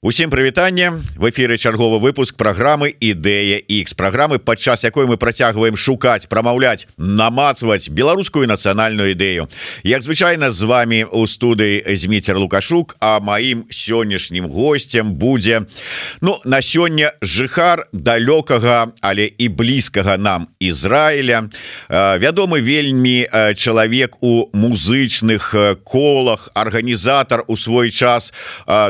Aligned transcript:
Усім 0.00 0.30
прывітанне 0.30 0.92
в 1.16 1.28
эфиры 1.28 1.58
чарговы 1.58 1.98
выпуск 1.98 2.36
программы 2.36 2.94
ідэя 3.02 3.58
X 3.58 3.94
программы 3.98 4.38
падчас 4.38 4.84
якой 4.84 5.10
мы 5.10 5.16
працягваем 5.16 5.74
шукаць 5.74 6.30
прамаўляць 6.30 6.86
намацваць 6.98 7.90
беларускую 7.90 8.46
нацыянальную 8.46 9.18
ідэю. 9.18 9.50
Як 9.82 10.06
звычайна 10.06 10.52
з 10.54 10.62
вами 10.62 11.02
у 11.02 11.26
студыі 11.26 11.82
зміцер 11.82 12.38
лукашук 12.38 12.94
а 13.00 13.18
маім 13.18 13.66
сённяшнім 13.74 14.46
гостцем 14.46 15.18
будзе 15.18 15.66
Ну 16.20 16.38
на 16.44 16.62
сёння 16.62 17.10
жыхар 17.18 17.90
далёкага 17.90 18.94
але 19.02 19.26
і 19.26 19.48
блізкага 19.48 20.14
нам 20.16 20.46
Ізраіля. 20.60 21.50
Вядомы 21.90 22.62
вельмі 22.62 23.26
чалавек 23.58 24.22
у 24.22 24.46
музычных 24.54 25.74
колах 25.82 26.50
арганізатар 26.54 27.42
у 27.48 27.56
свой 27.56 27.90
час 27.90 28.32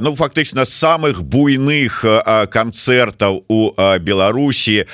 ну 0.04 0.12
фактычна 0.12 0.66
сам 0.66 0.97
самых 0.97 1.23
буйных 1.23 2.02
канцэртаў 2.50 3.46
у 3.47 3.61
Беларусі 4.01 4.86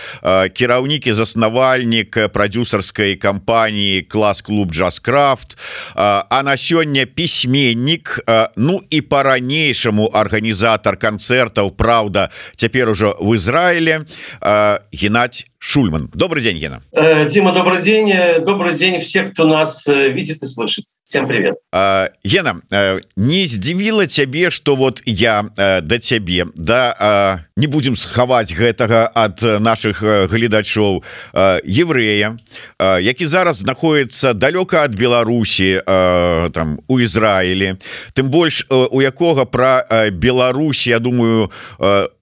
кіраўнікі 0.54 1.14
заснавальнік 1.16 2.30
прадюсарскай 2.36 3.16
кампаніі 3.16 4.04
клас-клуб 4.04 4.72
джаз-крафт 4.76 5.58
А 5.96 6.42
на 6.44 6.58
сёння 6.60 7.06
пісьменнік 7.06 8.20
Ну 8.56 8.82
і 8.90 9.02
по-ранейшаму 9.02 10.12
арганізатар 10.14 11.00
канцэртаў 11.00 11.72
Праўда 11.72 12.30
цяпер 12.56 12.90
ужо 12.90 13.16
в 13.20 13.36
Ізраіле 13.36 14.04
Геннадь 14.92 15.48
Шульман. 15.67 16.11
Добрый 16.13 16.43
день 16.43 16.59
Гена. 16.59 16.83
Э, 16.93 17.27
Дима 17.27 17.53
добрый 17.53 17.81
день. 17.81 18.13
Добрый 18.45 18.75
день 18.75 19.01
всех 19.01 19.33
кто 19.33 19.47
нас 19.47 19.89
э, 19.89 20.11
видит 20.11 20.43
и 20.43 20.47
слышит. 20.47 20.85
Всем 21.09 21.27
привет. 21.27 21.55
Э, 21.73 22.09
Гена 22.23 22.61
не 23.17 23.47
здзівіла 23.47 24.07
цябе 24.07 24.51
что 24.51 24.77
вот 24.77 25.03
я 25.07 25.45
да 25.57 25.99
цябе 25.99 26.47
да 26.55 27.47
не 27.57 27.67
будем 27.67 27.97
схаваць 27.97 28.53
гэтага 28.53 29.11
от 29.15 29.43
наших 29.61 30.03
гледачоў 30.03 31.03
еврея 31.65 32.37
які 33.01 33.27
зараз 33.27 33.57
знаходіцца 33.57 34.35
далёка 34.35 34.85
от 34.85 34.95
Беларусі 34.95 35.81
там 35.87 36.79
у 36.89 37.01
Ізраілі 37.01 37.77
тым 38.15 38.29
больш 38.29 38.67
у 38.69 39.01
якога 39.01 39.45
про 39.45 39.85
Беларусь 40.11 40.87
Я 40.87 40.99
думаю 40.99 41.51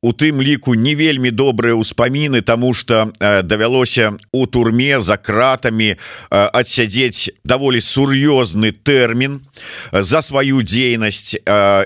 у 0.03 0.13
тым 0.13 0.43
ліку 0.43 0.75
не 0.75 0.95
вельмі 0.95 1.31
добрыя 1.31 1.75
ўспаміны 1.75 2.43
тому 2.43 2.75
что 2.75 3.11
у 3.21 3.32
давялося 3.32 4.18
у 4.32 4.46
турме 4.48 5.00
за 5.00 5.18
кратами 5.18 5.98
адсядзець 6.30 7.30
даволі 7.44 7.80
сур'ёзны 7.82 8.72
тэрмін 8.72 9.42
за 9.92 10.22
сваю 10.22 10.62
дзейнасць 10.62 11.38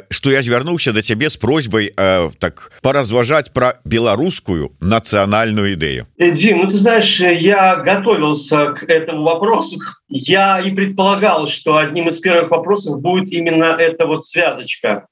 что 0.10 0.32
я 0.32 0.42
звярнуўся 0.42 0.94
до 0.94 1.02
цябе 1.02 1.30
с 1.30 1.38
просьбой 1.38 1.94
так 2.40 2.72
поразважаць 2.82 3.50
про 3.50 3.80
беларускую 3.86 4.72
нацыянальную 4.80 5.74
ідэю 5.74 6.08
Дим, 6.18 6.64
ну, 6.64 6.68
ты 6.70 6.78
знаешь 6.78 7.20
я 7.20 7.76
готовился 7.76 8.74
к 8.74 8.84
этому 8.90 9.24
вопросу 9.24 9.78
я 10.10 10.60
и 10.60 10.72
предполагал 10.72 11.48
что 11.48 11.78
одним 11.78 12.10
из 12.10 12.20
первых 12.20 12.52
вопросов 12.52 13.02
будет 13.02 13.32
именно 13.32 13.76
эта 13.78 14.06
вот 14.06 14.26
связочка 14.26 15.06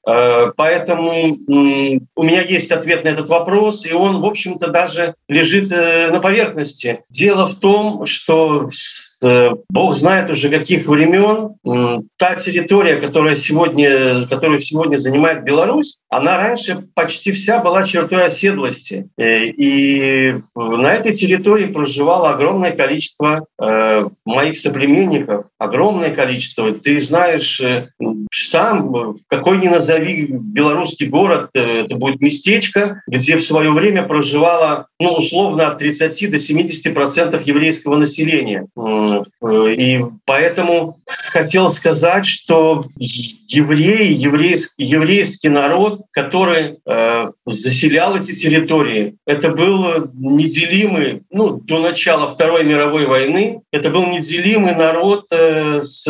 поэтому 0.56 1.38
у 2.16 2.22
меня 2.22 2.42
есть 2.42 2.72
ответ 2.72 3.04
на 3.04 3.08
этот 3.08 3.28
вопрос 3.28 3.86
и 3.86 3.92
он 3.92 4.20
в 4.20 4.24
общем-то 4.24 4.68
даже 4.68 5.14
лежит 5.28 5.70
э, 5.72 6.10
на 6.10 6.20
поверхности. 6.25 7.03
Дело 7.07 7.47
в 7.47 7.59
том, 7.59 8.07
что 8.07 8.67
Бог 9.69 9.95
знает 9.95 10.29
уже 10.29 10.49
каких 10.49 10.87
времен 10.87 11.55
та 12.17 12.35
территория, 12.35 12.97
которая 12.97 13.35
сегодня, 13.35 14.27
которую 14.27 14.59
сегодня 14.59 14.97
занимает 14.97 15.43
Беларусь, 15.43 15.99
она 16.09 16.37
раньше 16.37 16.87
почти 16.93 17.31
вся 17.31 17.59
была 17.59 17.83
чертой 17.83 18.25
оседлости. 18.25 19.09
Э, 19.17 19.45
и 19.45 20.35
на 20.55 20.93
этой 20.93 21.13
территории 21.13 21.67
проживало 21.67 22.29
огромное 22.29 22.71
количество 22.71 23.45
э, 23.61 24.05
моих 24.25 24.57
соплеменников, 24.57 25.45
огромное 25.59 26.11
количество. 26.11 26.73
Ты 26.73 26.99
знаешь 26.99 27.61
сам, 28.31 29.17
какой 29.27 29.57
ни 29.57 29.67
назови 29.67 30.27
белорусский 30.29 31.07
город, 31.07 31.49
это 31.53 31.95
будет 31.95 32.21
местечко, 32.21 33.01
где 33.07 33.35
в 33.35 33.43
свое 33.43 33.71
время 33.71 34.03
проживало, 34.03 34.87
ну, 34.99 35.13
условно, 35.13 35.67
от 35.67 35.77
30 35.79 36.31
до 36.31 36.39
70 36.39 36.93
процентов 36.93 37.45
еврейского 37.45 37.97
населения 37.97 38.67
и 39.69 40.03
поэтому 40.25 40.97
хотел 41.31 41.69
сказать, 41.69 42.25
что 42.25 42.85
евреи, 42.97 44.13
еврейский, 44.13 44.83
еврейский 44.85 45.49
народ, 45.49 46.01
который 46.11 46.77
э, 46.85 47.31
заселял 47.45 48.15
эти 48.15 48.33
территории, 48.33 49.15
это 49.25 49.49
был 49.49 50.09
неделимый, 50.13 51.23
ну, 51.31 51.57
до 51.57 51.79
начала 51.79 52.29
Второй 52.29 52.63
мировой 52.63 53.05
войны, 53.05 53.61
это 53.71 53.89
был 53.89 54.07
неделимый 54.07 54.75
народ 54.75 55.25
э, 55.31 55.81
с, 55.83 56.07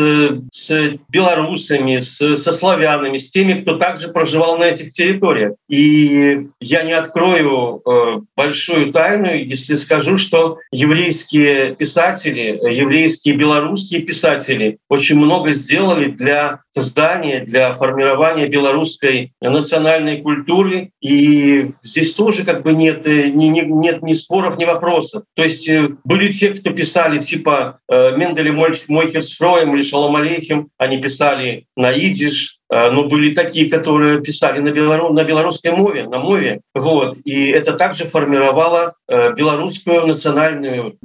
с 0.51 0.97
белорусами, 1.09 1.99
с, 1.99 2.35
со 2.35 2.51
славянами, 2.51 3.17
с 3.17 3.31
теми, 3.31 3.61
кто 3.61 3.77
также 3.77 4.09
проживал 4.09 4.57
на 4.57 4.65
этих 4.65 4.91
территориях. 4.91 5.53
И 5.67 6.47
я 6.59 6.83
не 6.83 6.93
открою 6.93 7.81
э, 7.85 8.19
большую 8.35 8.91
тайну, 8.93 9.33
если 9.33 9.75
скажу, 9.75 10.17
что 10.17 10.59
еврейские 10.71 11.75
писатели, 11.75 12.59
еврейские 12.73 13.35
белорусские 13.35 14.01
писатели 14.01 14.77
очень 14.95 15.17
много 15.17 15.51
сделали 15.51 16.09
для 16.09 16.61
создания, 16.71 17.41
для 17.41 17.73
формирования 17.75 18.47
белорусской 18.47 19.33
национальной 19.41 20.21
культуры. 20.21 20.89
И 21.01 21.71
здесь 21.83 22.13
тоже 22.15 22.43
как 22.43 22.63
бы 22.63 22.73
нет, 22.73 23.05
э, 23.05 23.29
ни, 23.29 23.45
ни, 23.47 23.61
нет 23.61 24.01
ни 24.01 24.13
споров, 24.13 24.57
ни 24.57 24.65
вопросов. 24.65 25.23
То 25.35 25.43
есть 25.43 25.67
э, 25.69 25.89
были 26.03 26.31
те, 26.31 26.49
кто 26.51 26.71
писали 26.71 27.19
типа 27.19 27.79
э, 27.89 28.17
Менделе 28.17 28.51
Мойхерсфроем 28.51 29.75
или 29.75 29.83
Шалом 29.83 30.15
Алейхим, 30.15 30.69
они 30.77 30.97
писали 30.97 31.65
на 31.75 31.91
идиш, 31.91 32.59
но 32.69 33.03
были 33.03 33.33
такие, 33.33 33.69
которые 33.69 34.21
писали 34.21 34.59
на, 34.59 34.71
белору, 34.71 35.13
на 35.13 35.23
белорусской 35.23 35.71
мове, 35.71 36.07
на 36.07 36.19
мове. 36.19 36.61
Вот. 36.73 37.17
И 37.23 37.47
это 37.49 37.73
также 37.73 38.05
формировало 38.05 38.95
э, 39.07 39.33
белорусскую 39.33 40.07
национальную 40.07 40.97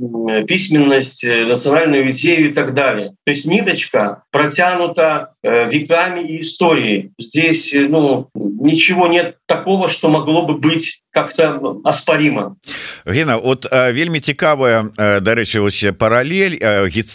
письменность, 0.46 1.24
э, 1.24 1.44
национальную 1.44 2.10
идею 2.12 2.50
и 2.50 2.54
так 2.54 2.72
далее. 2.74 3.10
То 3.24 3.32
есть 3.32 3.46
ниточка 3.46 4.22
протянута 4.30 5.34
веками 5.42 6.20
и 6.20 6.40
историей. 6.42 7.12
Здесь 7.18 7.72
ну, 7.74 8.28
ничего 8.34 9.06
нет 9.06 9.36
такого, 9.46 9.88
что 9.88 10.08
могло 10.08 10.46
бы 10.46 10.58
быть 10.58 11.02
как-то 11.10 11.80
аспаріма 11.84 12.56
Гена 13.06 13.36
от 13.36 13.66
вельмі 13.72 14.20
цікавая 14.20 14.84
дарэчы 15.20 15.60
вось 15.60 15.84
паралель 15.98 16.60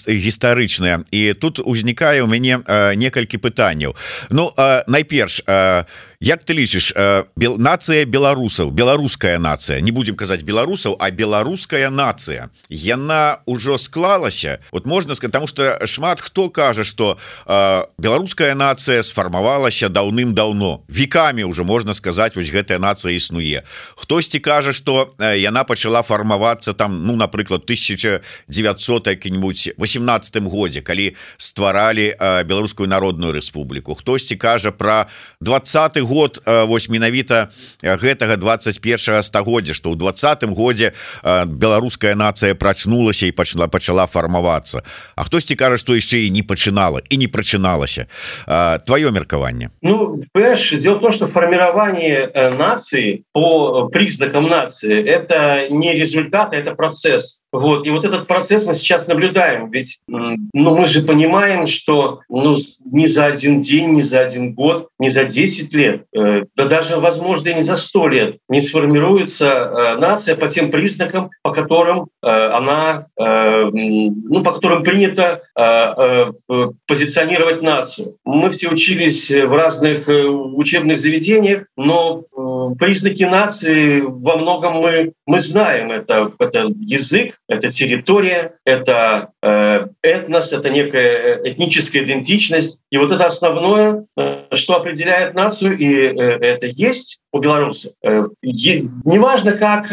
гістарычная. 0.08 1.06
І 1.12 1.34
тут 1.34 1.59
узнікае 1.59 2.24
у 2.24 2.28
мяне 2.28 2.59
некалькі 2.96 3.38
пытанняў. 3.38 3.96
Ну 4.30 4.52
найперш 4.88 5.41
Як 6.25 6.41
ты 6.41 6.58
лічыш 6.58 6.90
бел, 7.38 7.59
нацыя 7.62 8.02
беларусаў 8.09 8.72
беларуская 8.74 9.38
нацыя? 9.38 9.78
Не 9.78 9.94
будем 9.94 10.18
казаць 10.18 10.41
беларусаў 10.41 10.97
а 10.97 11.12
беларуская 11.13 11.94
нацыя. 11.94 12.50
Яна 12.66 13.46
ўжо 13.46 13.78
склалася. 13.78 14.58
Вот 14.74 14.90
можна 14.90 15.14
сказать 15.14 15.34
тому 15.34 15.46
что 15.46 15.85
шмат 15.85 16.18
хто 16.19 16.50
кажа 16.50 16.81
что 16.84 17.22
беларуская 18.02 18.56
нацыя 18.58 19.03
сфармавалася 19.06 19.85
даўным-даўно. 19.85 20.81
Веками 20.90 21.44
уже 21.44 21.64
можна 21.64 21.94
сказать 21.94 22.35
вось 22.35 22.50
гэтая 22.50 22.81
нацыя 22.81 23.14
існуе. 23.14 23.62
Хтосьці 23.94 24.41
кажа 24.41 24.74
что 24.74 25.14
яна 25.22 25.62
пачала 25.62 26.02
фармавацца 26.02 26.74
там 26.74 27.06
ну 27.06 27.14
напрыклад 27.16 27.69
1900 27.69 29.08
які-нибудь 29.14 29.78
18 29.78 30.41
годзе 30.50 30.81
калі 30.81 31.14
стваралі 31.38 32.18
беларускую 32.50 32.90
народную 32.90 33.30
рэспубліку. 33.30 33.94
Хтосьці 33.94 34.35
кажа 34.41 34.72
про 34.72 35.06
20 35.41 36.02
год 36.02 36.15
вось 36.46 36.90
менавіта 36.90 37.52
гэтага 37.84 38.38
21 38.38 39.23
стагоддзя 39.23 39.73
что 39.73 39.91
ў 39.91 40.00
двадцатым 40.00 40.56
годзе 40.56 40.94
беларуская 41.23 42.16
нацыя 42.16 42.56
прачнулася 42.56 43.28
і 43.28 43.35
пачала 43.35 43.67
пачала 43.67 44.08
фармавацца. 44.08 44.84
А 45.16 45.23
хтосьці 45.23 45.56
кажа 45.56 45.78
что 45.78 45.96
яшчэ 45.96 46.28
і 46.28 46.32
не 46.32 46.44
пачынала 46.44 47.02
і 47.09 47.17
не 47.17 47.28
прачыналася. 47.28 48.08
Твоё 48.47 49.12
меркаванне? 49.12 49.70
Ну 49.82 50.23
дело 50.34 50.97
в 50.97 51.02
том 51.02 51.12
что 51.12 51.28
формирование 51.28 52.32
э, 52.34 52.50
нации 52.53 53.23
по 53.34 53.88
признакам 53.88 54.47
нации 54.47 55.03
это 55.03 55.67
не 55.70 55.94
результат 55.94 56.53
это 56.53 56.76
процесс. 56.76 57.41
Вот 57.52 57.88
и 57.88 57.90
вот 57.90 58.06
этот 58.06 58.28
процесс 58.28 58.66
мы 58.66 58.73
сейчас 58.73 59.08
наблюдаем. 59.08 59.70
Ведь 59.72 60.00
ну 60.08 60.38
мы 60.53 60.88
же 60.88 61.02
понимаем 61.02 61.67
что 61.67 62.22
ну 62.29 62.58
не 62.85 63.08
за 63.08 63.26
один 63.26 63.62
день 63.62 63.94
не 63.94 64.03
за 64.03 64.22
один 64.22 64.53
год 64.53 64.90
не 65.00 65.09
за 65.09 65.26
10 65.26 65.73
лет 65.73 65.95
э, 66.16 66.44
да 66.56 66.66
даже 66.66 66.97
возможно 66.97 67.53
не 67.53 67.62
за 67.62 67.76
сто 67.76 68.08
лет 68.08 68.38
не 68.50 68.62
сформируется 68.62 69.47
э, 69.47 69.97
нация 69.97 70.36
по 70.36 70.47
тем 70.47 70.72
признакам 70.72 71.30
по 71.44 71.52
которым 71.52 72.08
э, 72.22 72.28
она 72.28 73.08
ну 73.18 74.44
по 74.44 74.53
которым 74.53 74.84
принято 74.84 75.42
позиционировать 76.88 77.62
нацию. 77.62 78.18
Мы 78.26 78.50
все 78.50 78.70
учились 78.70 79.30
в 79.30 79.56
разных 79.56 80.08
учебных 80.08 81.00
заведениях 81.00 81.66
но 81.78 82.24
признаки 82.73 83.23
нации 83.23 84.02
во 84.02 84.38
многом 84.38 84.76
мы 84.76 85.14
мы 85.26 85.40
знаем 85.40 85.91
это 85.91 86.32
это 86.40 86.70
язык 86.79 87.40
это 87.47 87.70
территория 87.70 88.56
это 88.66 89.29
э, 89.41 89.88
этнос 90.02 90.53
это 90.53 90.70
некая 90.70 91.41
этническая 91.44 92.03
идентичность. 92.03 92.84
И 92.91 92.97
вот 92.97 93.12
это 93.12 93.26
основное 93.26 94.06
что 94.53 94.78
определяет 94.78 95.34
нацию 95.34 95.78
и 95.78 95.91
это 95.91 96.67
есть 96.67 97.20
у 97.32 97.40
белорусов. 97.40 97.91
Неважно 98.41 99.53
как 99.53 99.90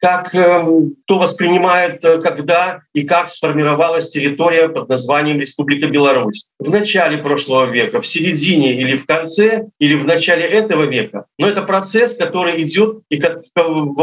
как 0.00 0.28
кто 0.28 1.18
воспринимает 1.18 2.00
когда 2.02 2.80
и 2.92 3.02
как 3.02 3.28
сформировалась 3.30 4.10
территория 4.10 4.68
под 4.68 4.88
названием 4.88 5.40
республика 5.40 5.88
беларусь. 5.88 6.48
В 6.58 6.70
начале 6.70 7.18
прошлого 7.18 7.66
века 7.66 8.00
в 8.00 8.06
середине 8.06 8.74
или 8.74 8.96
в 8.96 9.06
конце 9.06 9.66
или 9.78 9.94
в 9.94 10.06
начале 10.06 10.46
этого 10.46 10.84
века. 10.84 11.26
Но 11.38 11.48
это 11.48 11.62
процесс 11.62 12.13
который 12.18 12.62
идет 12.62 13.00
и, 13.08 13.18
как, 13.18 13.42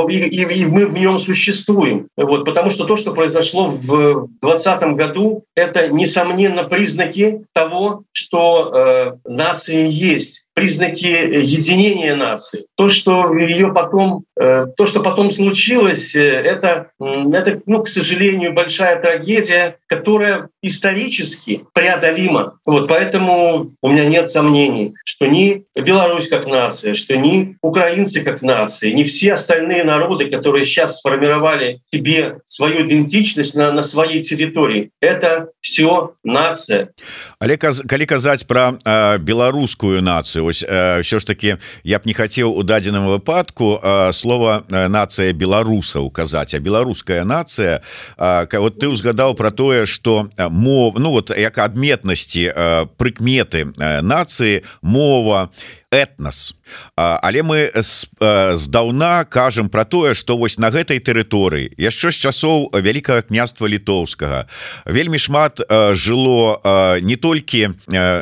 и, 0.09 0.17
и 0.17 0.65
мы 0.65 0.85
в 0.85 0.97
нем 0.97 1.19
существуем 1.19 2.07
вот 2.17 2.45
потому 2.45 2.69
что 2.69 2.85
то 2.85 2.97
что 2.97 3.13
произошло 3.13 3.69
в 3.69 4.29
двадцатом 4.41 4.95
году 4.95 5.43
это 5.55 5.87
несомненно 5.87 6.63
признаки 6.63 7.45
того 7.53 8.03
что 8.13 8.71
э, 8.73 9.29
нации 9.29 9.89
есть 9.89 10.45
признаки 10.53 11.05
единения 11.05 12.15
нации. 12.15 12.65
То, 12.75 12.89
что 12.89 13.33
ее 13.35 13.73
потом, 13.73 14.25
э, 14.39 14.65
то, 14.75 14.85
что 14.85 15.01
потом 15.01 15.31
случилось, 15.31 16.15
э, 16.15 16.21
это, 16.21 16.91
это, 16.99 17.61
ну, 17.65 17.83
к 17.83 17.87
сожалению, 17.87 18.53
большая 18.53 19.01
трагедия, 19.01 19.77
которая 19.87 20.49
исторически 20.61 21.65
преодолима. 21.73 22.59
Вот 22.65 22.87
поэтому 22.87 23.71
у 23.81 23.89
меня 23.89 24.05
нет 24.05 24.27
сомнений, 24.27 24.93
что 25.05 25.25
ни 25.25 25.63
Беларусь 25.75 26.29
как 26.29 26.45
нация, 26.45 26.95
что 26.95 27.17
ни 27.17 27.57
украинцы 27.61 28.21
как 28.21 28.41
нации, 28.41 28.91
ни 28.91 29.03
все 29.03 29.33
остальные 29.33 29.83
народы, 29.83 30.29
которые 30.29 30.65
сейчас 30.65 30.99
сформировали 30.99 31.81
себе 31.91 32.37
свою 32.45 32.87
идентичность 32.87 33.55
на, 33.55 33.71
на 33.71 33.83
своей 33.83 34.23
территории, 34.23 34.91
это 35.01 35.49
все 35.61 36.13
нация. 36.23 36.89
Олег, 37.39 37.63
коли 37.87 38.05
казать 38.05 38.47
про 38.47 38.73
э, 38.85 39.17
белорусскую 39.17 40.01
нацию, 40.01 40.45
ось 40.45 40.63
все 40.63 41.19
ж 41.19 41.25
таки 41.25 41.57
я 41.83 41.99
б 41.99 42.03
не 42.05 42.13
хотел 42.13 42.51
у 42.51 42.63
дадзеным 42.63 43.07
выпадку 43.07 43.79
слова 44.13 44.63
нация 44.69 45.33
беларусаў 45.33 46.09
казаць 46.11 46.53
а 46.53 46.59
беларуская 46.59 47.23
нация 47.23 47.81
вот 48.17 48.79
ты 48.79 48.87
узгадаў 48.87 49.35
про 49.35 49.51
тое 49.51 49.85
что 49.85 50.29
мов 50.51 50.99
ну 50.99 51.11
вот 51.11 51.31
як 51.37 51.57
адметнасці 51.57 52.51
прыкметы 52.99 53.71
нации 54.01 54.63
мова 54.81 55.49
этнос. 55.91 56.55
Але 56.95 57.43
мы 57.43 57.69
здаўна 58.55 59.25
кажам 59.25 59.69
про 59.69 59.83
тое 59.83 60.15
что 60.15 60.37
вось 60.37 60.57
на 60.57 60.71
гэтай 60.71 61.03
тэрыторыі 61.03 61.75
яшчэ 61.75 62.15
з 62.15 62.31
часоў 62.31 62.71
вялікага 62.71 63.27
княства 63.27 63.67
літоўскага 63.67 64.47
вельмі 64.87 65.19
шмат 65.19 65.59
жыло 65.99 66.63
не 67.03 67.19
толькі 67.19 67.75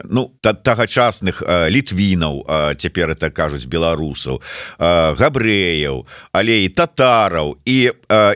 ну 0.10 0.34
тагачасных 0.42 1.46
літвінаў 1.46 2.74
цяпер 2.74 3.14
это 3.14 3.30
кажуць 3.30 3.70
беларусаў 3.70 4.42
габрэяў 4.82 6.10
але 6.34 6.66
і 6.66 6.74
татараў 6.74 7.54
і 7.70 7.94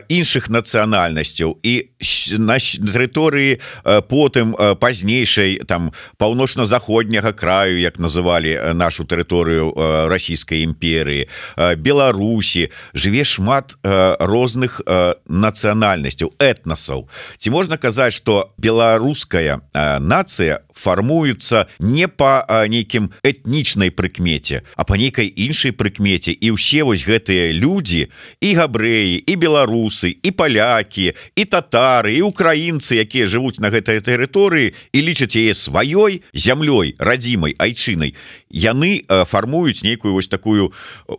іншых 0.08 0.46
нацыянальнасцяў. 0.46 1.58
І 1.66 1.90
на 2.38 2.62
тэрыторыі 2.62 3.58
потым 4.06 4.54
пазнейшай 4.78 5.58
там 5.66 5.90
паўночна-заходняга 6.22 7.34
краю 7.34 7.82
як 7.82 7.98
называлі 7.98 8.78
нашу 8.78 9.02
тэрыторыю 9.02 9.23
тэрыторыю 9.24 9.72
э, 9.72 10.08
расійскай 10.08 10.64
імперыі 10.64 11.26
э, 11.56 11.74
Беларусі 11.76 12.70
жыве 12.94 13.24
шмат 13.24 13.76
э, 13.82 14.16
розных 14.20 14.80
нацыянальнасцяў 15.28 16.34
этнасаў 16.38 17.08
ці 17.38 17.50
можна 17.50 17.76
казаць 17.76 18.14
что 18.14 18.52
беларуская 18.58 19.60
нацыя 20.00 20.60
фармуецца 20.74 21.66
не 21.78 22.08
по 22.08 22.44
нейкім 22.68 23.10
этнічнай 23.22 23.90
прыкмеце 23.90 24.62
а 24.76 24.84
по 24.84 24.98
нейкай 25.00 25.30
іншай 25.30 25.72
прыкмеце 25.72 26.34
і 26.34 26.54
ўсе 26.58 26.84
вось 26.84 27.06
гэтыя 27.06 27.54
людзі 27.54 28.10
і 28.40 28.50
габрэі 28.58 29.22
і 29.24 29.34
беларусы 29.38 30.12
і 30.14 30.30
палякі 30.30 31.14
і 31.14 31.44
татары 31.44 32.18
і 32.18 32.26
украінцы 32.26 32.98
якія 33.00 33.30
жывуць 33.30 33.62
на 33.62 33.70
гэтай 33.70 34.02
тэрыторыі 34.04 34.74
і 34.74 34.98
лічаць 34.98 35.38
яе 35.38 35.54
сваёй 35.54 36.22
зямлёй 36.34 36.94
радзімай 36.98 37.56
айчынай 37.58 38.14
яны 38.50 39.02
фармуюць 39.08 39.82
нейкую 39.82 40.14
вось 40.14 40.28
такую 40.28 40.72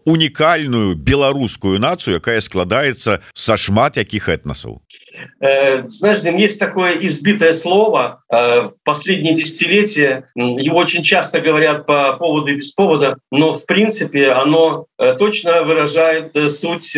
унікальную 0.06 0.96
беларускую 0.96 1.80
нацыю 1.80 2.20
якая 2.20 2.40
складаецца 2.42 3.20
са 3.34 3.58
шмат 3.58 3.98
якіх 3.98 4.30
этнасаў. 4.30 4.80
Э, 4.80 5.05
знаешь, 5.40 6.22
Дим, 6.22 6.38
есть 6.38 6.60
такое 6.60 6.94
избитое 7.06 7.54
слово 7.54 8.24
э, 8.32 8.36
в 8.36 8.74
последние 8.84 9.34
десятилетия. 9.36 10.30
Его 10.36 10.78
очень 10.78 11.04
часто 11.04 11.42
говорят 11.42 11.86
по 11.86 12.14
поводу 12.14 12.52
и 12.52 12.56
без 12.56 12.74
повода, 12.74 13.18
но 13.32 13.54
в 13.54 13.66
принципе 13.66 14.30
оно 14.30 14.86
э, 14.98 15.16
точно 15.18 15.64
выражает 15.64 16.34
суть 16.52 16.98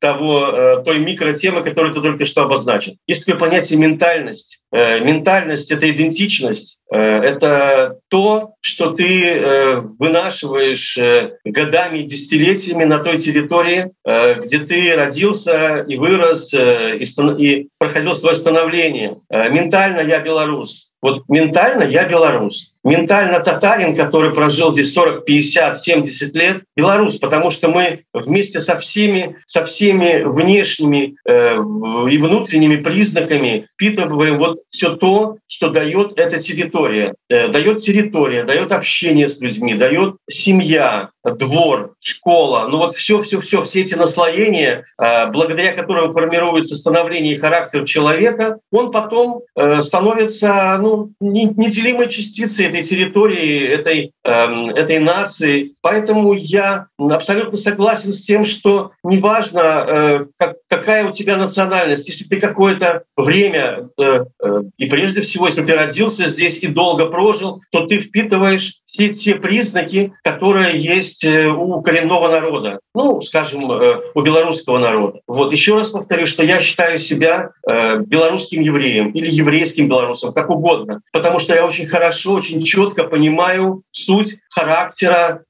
того, 0.00 0.82
той 0.84 0.98
микротемы, 0.98 1.62
которую 1.62 1.94
ты 1.94 2.00
только 2.00 2.24
что 2.24 2.42
обозначил. 2.42 2.96
Есть 3.06 3.26
такое 3.26 3.40
понятие 3.40 3.78
ментальность. 3.78 4.62
Ментальность— 4.72 5.70
это 5.72 5.90
идентичность, 5.90 6.80
это 6.90 7.98
то, 8.08 8.54
что 8.60 8.92
ты 8.92 9.82
вынашиваешь 9.98 10.96
годами 11.44 12.02
десятилетиями 12.02 12.84
на 12.84 13.00
той 13.00 13.18
территории, 13.18 13.90
где 14.04 14.60
ты 14.60 14.94
родился 14.94 15.84
и 15.88 15.96
вырос, 15.96 16.54
и 16.54 17.04
и 17.28 17.68
проходил 17.78 18.14
свое 18.14 18.36
становление. 18.36 19.18
Э, 19.30 19.48
ментально 19.48 20.00
я 20.00 20.20
белорус. 20.20 20.92
Вот 21.02 21.22
ментально 21.28 21.82
я 21.82 22.04
белорус. 22.04 22.76
Ментально 22.84 23.40
татарин, 23.40 23.96
который 23.96 24.32
прожил 24.34 24.72
здесь 24.72 24.92
40, 24.92 25.24
50, 25.24 25.78
70 25.78 26.34
лет, 26.34 26.62
белорус, 26.76 27.16
потому 27.16 27.50
что 27.50 27.68
мы 27.68 28.04
вместе 28.12 28.60
со 28.60 28.76
всеми, 28.76 29.36
со 29.46 29.64
всеми 29.64 30.22
внешними 30.24 31.16
э, 31.26 31.56
и 31.56 32.18
внутренними 32.18 32.76
признаками 32.76 33.66
впитываем 33.74 34.38
вот 34.38 34.58
все 34.70 34.96
то, 34.96 35.36
что 35.46 35.70
дает 35.70 36.18
эта 36.18 36.38
территория. 36.38 37.14
Э, 37.28 37.48
дает 37.48 37.78
территория, 37.78 38.44
дает 38.44 38.72
общение 38.72 39.28
с 39.28 39.40
людьми, 39.40 39.74
дает 39.74 40.16
семья, 40.28 41.10
двор, 41.24 41.94
школа. 42.00 42.66
Ну 42.68 42.78
вот 42.78 42.94
все, 42.94 43.20
все, 43.20 43.40
эти 43.80 43.94
наслоения, 43.94 44.84
э, 44.98 45.26
благодаря 45.26 45.74
которым 45.74 46.12
формируется 46.12 46.76
становление 46.76 47.34
и 47.34 47.38
характер 47.38 47.84
человека, 47.84 48.58
он 48.72 48.90
потом 48.90 49.42
э, 49.54 49.80
становится 49.80 50.78
ну, 50.80 51.12
неделимой 51.20 52.08
частицей 52.08 52.66
этой 52.66 52.82
территории, 52.82 53.68
этой, 53.68 54.12
эм, 54.24 54.70
этой 54.70 54.98
нации. 54.98 55.74
Поэтому 55.82 56.32
я 56.32 56.86
абсолютно 56.98 57.58
согласен 57.58 58.12
с 58.12 58.22
тем, 58.22 58.44
что 58.44 58.92
неважно, 59.02 59.60
э, 59.60 60.26
как, 60.38 60.56
какая 60.70 61.04
у 61.04 61.10
тебя 61.10 61.36
национальность, 61.36 62.08
если 62.08 62.24
ты 62.24 62.38
какое-то 62.38 63.02
время, 63.16 63.88
э, 63.98 64.24
э, 64.42 64.62
и 64.78 64.86
прежде 64.86 65.20
всего, 65.20 65.48
если 65.48 65.64
ты 65.64 65.74
родился 65.74 66.26
здесь 66.26 66.62
и 66.62 66.68
долго 66.68 67.06
прожил, 67.06 67.60
то 67.72 67.86
ты 67.86 67.98
впитываешь 67.98 68.80
все 68.90 69.10
те 69.10 69.36
признаки, 69.36 70.12
которые 70.24 70.80
есть 70.80 71.24
э, 71.24 71.48
у 71.48 71.80
коренного 71.80 72.28
народа, 72.28 72.80
ну, 72.94 73.22
скажем, 73.22 73.70
э, 73.70 74.00
у 74.14 74.20
белорусского 74.20 74.78
народа. 74.78 75.20
Вот 75.28 75.52
еще 75.52 75.76
раз 75.76 75.90
повторю, 75.90 76.26
что 76.26 76.44
я 76.44 76.60
считаю 76.60 76.98
себя 76.98 77.50
э, 77.68 77.98
белорусским 77.98 78.62
евреем 78.62 79.10
или 79.10 79.30
еврейским 79.30 79.88
белорусом, 79.88 80.32
как 80.32 80.50
угодно, 80.50 81.02
потому 81.12 81.38
что 81.38 81.54
я 81.54 81.64
очень 81.64 81.86
хорошо, 81.86 82.34
очень 82.34 82.62
четко 82.62 83.04
понимаю 83.04 83.82
суть 83.92 84.38
характера 84.50 85.42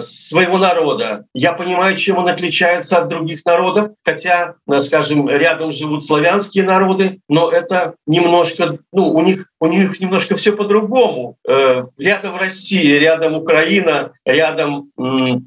своего 0.00 0.58
народа. 0.58 1.26
Я 1.34 1.52
понимаю, 1.52 1.96
чем 1.96 2.18
он 2.18 2.28
отличается 2.28 2.98
от 2.98 3.08
других 3.08 3.44
народов, 3.44 3.92
хотя, 4.04 4.54
скажем, 4.80 5.28
рядом 5.28 5.72
живут 5.72 6.04
славянские 6.04 6.64
народы, 6.64 7.20
но 7.28 7.50
это 7.50 7.94
немножко, 8.06 8.78
ну, 8.92 9.08
у 9.08 9.22
них 9.22 9.47
у 9.60 9.66
них 9.66 10.00
немножко 10.00 10.36
все 10.36 10.52
по-другому. 10.52 11.36
Рядом 11.46 12.36
России 12.36 12.98
рядом 12.98 13.34
Украина, 13.34 14.12
рядом 14.24 14.90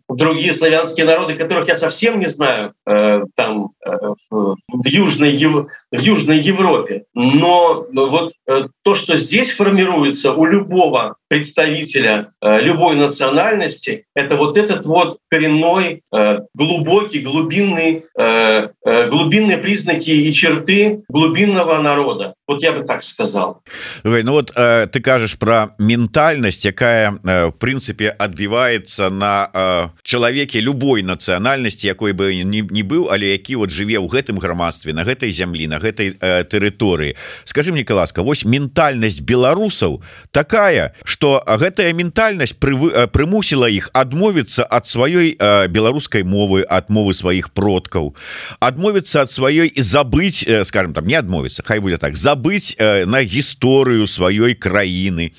другие 0.10 0.53
славянские 0.53 1.06
народы, 1.06 1.36
которых 1.36 1.68
я 1.68 1.75
совсем 1.75 2.20
не 2.20 2.27
знаю, 2.27 2.74
э, 2.86 3.24
там 3.36 3.72
э, 3.86 3.91
в, 4.30 4.86
Южной, 4.86 5.38
в 5.91 6.00
Южной 6.00 6.39
Европе. 6.39 7.03
Но 7.13 7.86
вот 7.94 8.34
э, 8.48 8.68
то, 8.84 8.96
что 8.96 9.15
здесь 9.15 9.51
формируется 9.51 10.34
у 10.34 10.46
любого 10.46 11.15
представителя 11.27 12.34
любой 12.41 12.96
национальности, 12.96 14.06
это 14.15 14.36
вот 14.36 14.58
этот 14.58 14.86
вот 14.86 15.18
коренной, 15.30 16.01
глубокий, 16.53 17.20
глубинный, 17.20 18.03
глубинные 18.84 19.58
признаки 19.58 20.10
и 20.10 20.34
черты 20.34 21.03
глубинного 21.08 21.82
народа. 21.82 22.34
Вот 22.51 22.63
я 22.63 22.72
бы 22.72 22.84
так 22.84 23.03
сказал. 23.03 23.63
Ну 24.03 24.31
вот 24.31 24.51
э, 24.55 24.88
ты 24.91 25.00
кажешь 25.00 25.38
про 25.38 25.75
ментальность 25.79 26.65
якая 26.65 27.20
э, 27.24 27.46
в 27.48 27.51
прынцыпе 27.51 28.10
отбивается 28.10 29.10
на 29.10 29.50
э, 29.53 29.88
чалавеке 30.03 30.60
любой 30.60 31.03
нацыянальнасці 31.03 31.88
якой 31.88 32.13
бы 32.13 32.36
не, 32.43 32.62
не 32.62 32.84
быў 32.84 33.08
але 33.12 33.31
які 33.31 33.55
вот 33.55 33.72
жыве 33.72 33.98
ў 33.98 34.08
гэтым 34.08 34.38
грамадстве 34.38 34.93
на 34.93 35.03
гэтай 35.03 35.31
зямлі 35.31 35.67
на 35.67 35.79
гэтай 35.79 36.17
э, 36.20 36.43
тэрыторыі. 36.43 37.15
Скажи 37.43 37.72
мне 37.72 37.86
ласка 37.89 38.24
вось 38.24 38.46
ментальнасць 38.46 39.22
беларусаў 39.22 40.03
такая 40.31 40.93
что 41.03 41.43
гэтая 41.46 41.93
ментальнасць 41.93 42.53
прывы, 42.53 42.91
э, 42.91 43.08
прымусіла 43.08 43.70
іх 43.70 43.89
адмовіцца 43.93 44.67
ад 44.70 44.88
сваёй 44.88 45.36
э, 45.39 45.67
беларускай 45.67 46.24
мовы 46.24 46.65
ад 46.67 46.89
мовы 46.89 47.13
сваіх 47.13 47.51
продкаў 47.51 48.15
адмовіцца 48.60 49.24
ад 49.24 49.31
сваёй 49.31 49.72
і 49.72 49.81
забыць 49.81 50.43
э, 50.43 50.65
скажем 50.65 50.93
там 50.93 51.08
не 51.08 51.15
адмовіцца 51.15 51.63
Хай 51.63 51.79
будзе 51.79 51.98
так 51.98 52.17
забыць 52.17 52.41
э, 52.50 53.06
на 53.06 53.22
гісторыю 53.24 54.08
сваёй 54.08 54.54
краіны 54.56 55.32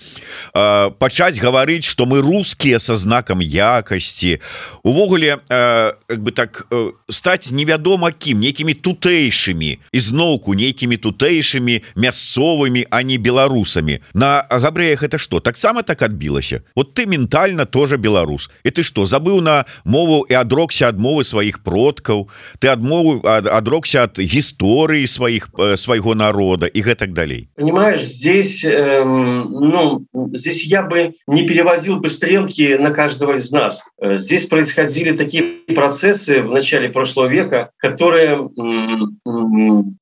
э, 0.55 0.91
пачаць 0.99 1.39
гаварыць 1.39 1.85
что 1.85 2.07
мы 2.07 2.21
рускія 2.21 2.79
со 2.79 2.97
знаком 2.97 3.41
якасці 3.41 4.39
увогуле 4.83 5.39
э, 5.49 5.93
как 6.07 6.23
бы 6.23 6.33
так 6.33 6.67
э, 6.71 6.93
стаць 7.09 7.51
невядома 7.51 8.13
кім 8.13 8.41
некімі 8.41 8.75
тутэйшымі 8.75 9.79
ізноўку 9.93 10.55
нейкімі 10.55 10.97
тутэйшымі 10.97 11.83
мясцовымі 11.97 12.87
а 12.91 13.03
не 13.03 13.17
беларусамі 13.17 14.01
на 14.15 14.47
габрэях 14.51 15.03
это 15.03 15.19
что? 15.19 15.41
Таксама 15.41 15.83
так 15.83 16.03
адбілася 16.03 16.63
вот 16.75 16.95
ты 16.95 17.07
ментально 17.07 17.67
тоже 17.67 17.97
беларус 17.97 18.51
и 18.65 18.71
ты 18.71 18.83
что 18.83 19.07
забыў 19.07 19.41
на 19.41 19.65
мову 19.85 20.27
і 20.29 20.35
адрокся 20.35 20.89
адмовы 20.89 21.25
сваіх 21.25 21.63
продкаў 21.63 22.29
ты 22.59 22.69
адмову 22.69 23.23
адрокся 23.27 24.05
от 24.05 24.19
гісторыі 24.19 25.07
сваіх 25.07 25.49
э, 25.59 25.77
свайго 25.77 26.15
народа? 26.15 26.67
И 26.67 26.83
гэтак 26.93 27.13
далей? 27.13 27.49
Понимаешь 27.57 28.03
здесь 28.03 28.65
э, 28.65 29.05
ну 29.05 30.05
здесь 30.33 30.65
я 30.65 30.83
бы 30.83 31.15
не 31.27 31.47
переводил 31.47 31.97
бы 31.97 32.09
стрелки 32.09 32.77
на 32.77 32.91
каждого 32.91 33.37
из 33.37 33.51
нас. 33.51 33.85
Э, 34.01 34.17
здесь 34.17 34.47
происходили 34.47 35.17
такие 35.17 35.45
процессы 35.75 36.43
в 36.43 36.51
начале 36.51 36.89
прошлого 36.89 37.27
века 37.27 37.71
которые 37.79 38.49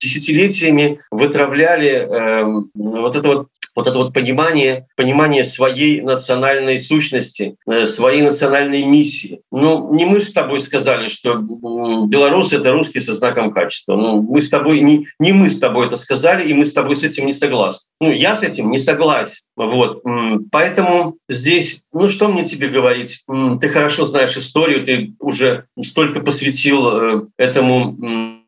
десятилетиями 0.01 1.01
вытравляли 1.11 1.91
э, 1.91 2.45
вот 2.75 3.17
это 3.17 3.29
вот 3.29 3.49
вот 3.75 3.87
это 3.87 3.99
вот 3.99 4.13
понимание 4.13 4.87
понимание 4.97 5.45
своей 5.45 6.01
национальной 6.01 6.79
сущности 6.79 7.57
э, 7.67 7.87
своей 7.87 8.23
национальной 8.23 8.83
миссии. 8.85 9.41
Ну 9.51 9.95
не 9.95 10.05
мы 10.05 10.21
с 10.21 10.33
тобой 10.33 10.61
сказали 10.61 11.09
что 11.09 11.35
белорус 11.37 12.53
это 12.53 12.73
русский 12.73 13.01
со 13.01 13.15
знаком 13.15 13.53
качества. 13.53 13.97
Ну 13.97 14.23
мы 14.23 14.41
с 14.41 14.51
тобой 14.51 14.81
не 14.81 15.07
не 15.19 15.33
мы 15.33 15.49
с 15.49 15.59
тобой 15.59 15.87
это 15.87 15.97
сказали 15.97 16.49
и 16.49 16.55
мы 16.55 16.65
с 16.65 16.73
тобой 16.73 16.97
с 16.97 17.05
этим 17.05 17.27
не 17.27 17.33
согласны. 17.33 17.89
Ну 18.01 18.11
я 18.11 18.35
с 18.35 18.43
этим 18.43 18.71
не 18.71 18.79
согласен. 18.79 19.45
Вот 19.57 20.03
поэтому 20.51 21.17
здесь 21.29 21.85
ну 21.93 22.09
что 22.09 22.29
мне 22.29 22.45
тебе 22.45 22.69
говорить? 22.69 23.25
Ты 23.61 23.69
хорошо 23.69 24.05
знаешь 24.05 24.37
историю 24.37 24.85
ты 24.85 25.15
уже 25.19 25.65
столько 25.83 26.21
посвятил 26.21 26.89
э, 26.89 27.23
этому 27.37 28.40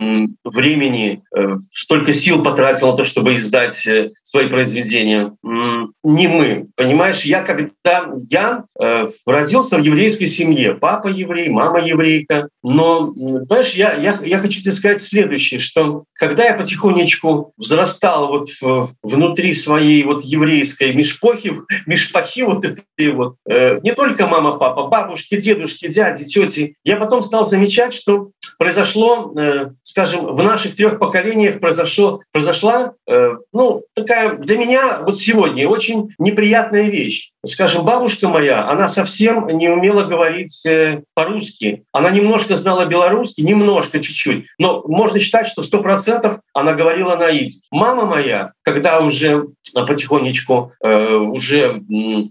времени 0.45 1.23
э, 1.37 1.57
столько 1.73 2.13
сил 2.13 2.43
потратил 2.43 2.93
на 2.93 2.97
то 2.97 3.05
чтобы 3.05 3.37
издать 3.37 3.87
свои 4.23 4.49
произведения. 4.49 5.35
Не 5.43 6.29
мы 6.29 6.67
понимаешь? 6.77 7.23
Я 7.23 7.43
когда 7.43 7.71
я 8.29 8.65
э, 8.81 9.09
родился 9.27 9.79
в 9.79 9.83
еврейской 9.83 10.27
семье. 10.27 10.75
Папа 10.75 11.09
еврей 11.09 11.49
мама 11.49 11.81
еврейка. 11.81 12.49
Но 12.63 13.13
знаешь 13.15 13.73
я, 13.73 13.95
я 13.95 14.17
я 14.25 14.39
хочу 14.39 14.61
тебе 14.61 14.73
сказать 14.73 15.03
следующее 15.03 15.61
что 15.61 16.05
когда 16.15 16.45
я 16.45 16.55
потихонечку 16.55 17.53
взрастал 17.57 18.29
вот 18.29 18.49
внутри 19.03 19.53
своей 19.53 20.05
вот 20.05 20.25
еврейской 20.25 20.95
мешпохи 20.95 21.53
мешпахи 21.87 22.43
вот 22.43 22.65
этой 22.65 23.13
вот 23.13 23.37
э, 23.49 23.81
не 23.83 23.93
только 23.93 24.27
мама 24.27 24.59
папа 24.59 24.89
бабушки 24.89 25.41
дедушки 25.41 25.89
дяди 25.89 26.25
тети 26.25 26.77
я 26.85 26.97
потом 26.97 27.23
стал 27.23 27.45
замечать 27.45 27.95
что 27.95 28.31
произошло 28.59 29.33
э, 29.37 29.71
скажем 29.93 30.35
в 30.35 30.43
наших 30.43 30.75
трех 30.75 30.99
поколениях 30.99 31.61
произошло 31.61 32.23
произошла 32.33 32.95
э, 33.07 33.37
ну 33.53 33.85
такая 33.95 34.37
для 34.37 34.57
меня 34.57 35.03
вот 35.03 35.19
сегодня 35.19 35.69
очень 35.69 36.15
неприятная 36.19 36.89
вещь 36.89 37.32
скажем 37.45 37.85
бабушка 37.85 38.29
моя 38.29 38.69
она 38.69 38.89
совсем 38.89 39.47
не 39.49 39.69
умела 39.69 40.05
говорить 40.05 40.65
э, 40.67 41.03
по-русски. 41.15 41.85
Она 41.93 42.11
немножко 42.11 42.57
знала 42.57 42.85
белорусский 42.87 43.45
немножко 43.45 44.01
чуть-чуть 44.01 44.47
но 44.59 44.83
можно 44.87 45.19
считать 45.19 45.49
что 45.49 45.63
сто 45.63 45.83
процентов 45.83 46.41
она 46.53 46.75
говорила 46.75 47.17
на 47.17 47.31
ид 47.31 47.53
мама 47.71 48.07
моя 48.07 48.53
когда 48.63 49.01
уже 49.01 49.47
потихонечку 49.75 50.73
э, 50.83 51.15
уже 51.15 51.83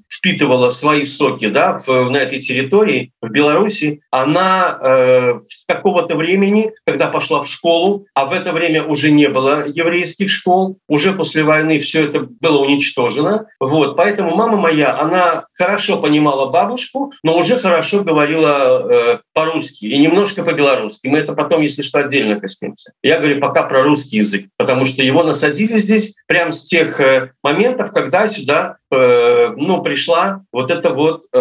впитывала 0.09 0.69
свои 0.69 1.03
соки 1.03 1.47
да 1.47 1.81
в, 1.85 2.09
на 2.09 2.17
этой 2.17 2.39
территории 2.39 3.11
в 3.21 3.29
беларуси 3.29 4.01
она 4.11 4.77
э, 4.81 5.39
с 5.49 5.65
какого-то 5.65 6.15
времени 6.15 6.71
когда 6.85 7.07
пошла 7.07 7.41
в 7.41 7.47
школу 7.47 8.05
а 8.13 8.25
в 8.25 8.33
это 8.33 8.53
время 8.53 8.83
уже 8.83 9.11
не 9.11 9.27
было 9.27 9.65
еврейских 9.67 10.29
школ 10.29 10.77
уже 10.87 11.13
после 11.13 11.43
войны 11.43 11.79
все 11.79 12.05
это 12.05 12.27
было 12.39 12.59
уничтожено. 12.59 13.47
Вот 13.59 13.95
поэтому 13.95 14.35
мама 14.35 14.57
моя 14.57 14.99
она 15.01 15.45
хорошо 15.53 16.01
понимала 16.01 16.49
бабушку 16.49 17.13
но 17.23 17.37
уже 17.37 17.57
хорошо 17.57 18.03
говорила 18.03 18.87
э, 18.89 19.19
по-русски 19.33 19.85
и 19.85 19.97
немножко 19.97 20.43
по-белорусски. 20.43 21.07
Мы 21.07 21.19
это 21.19 21.33
потом 21.33 21.61
если 21.61 21.81
что 21.81 21.99
отдельно 21.99 22.39
коснемся. 22.39 22.93
Я 23.01 23.17
говорю 23.17 23.39
пока 23.39 23.63
про 23.63 23.83
русский 23.83 24.17
язык 24.17 24.47
потому 24.57 24.85
что 24.85 25.03
его 25.03 25.23
насадили 25.23 25.77
здесь 25.77 26.15
прямо 26.27 26.51
с 26.51 26.65
тех 26.65 26.99
э, 26.99 27.31
моментов 27.43 27.91
когда 27.91 28.27
сюда 28.27 28.77
э, 28.91 29.53
ну 29.57 29.81
пришла 29.81 30.43
вот 30.51 30.71
эта 30.71 30.91
вот 30.91 31.23
э, 31.33 31.39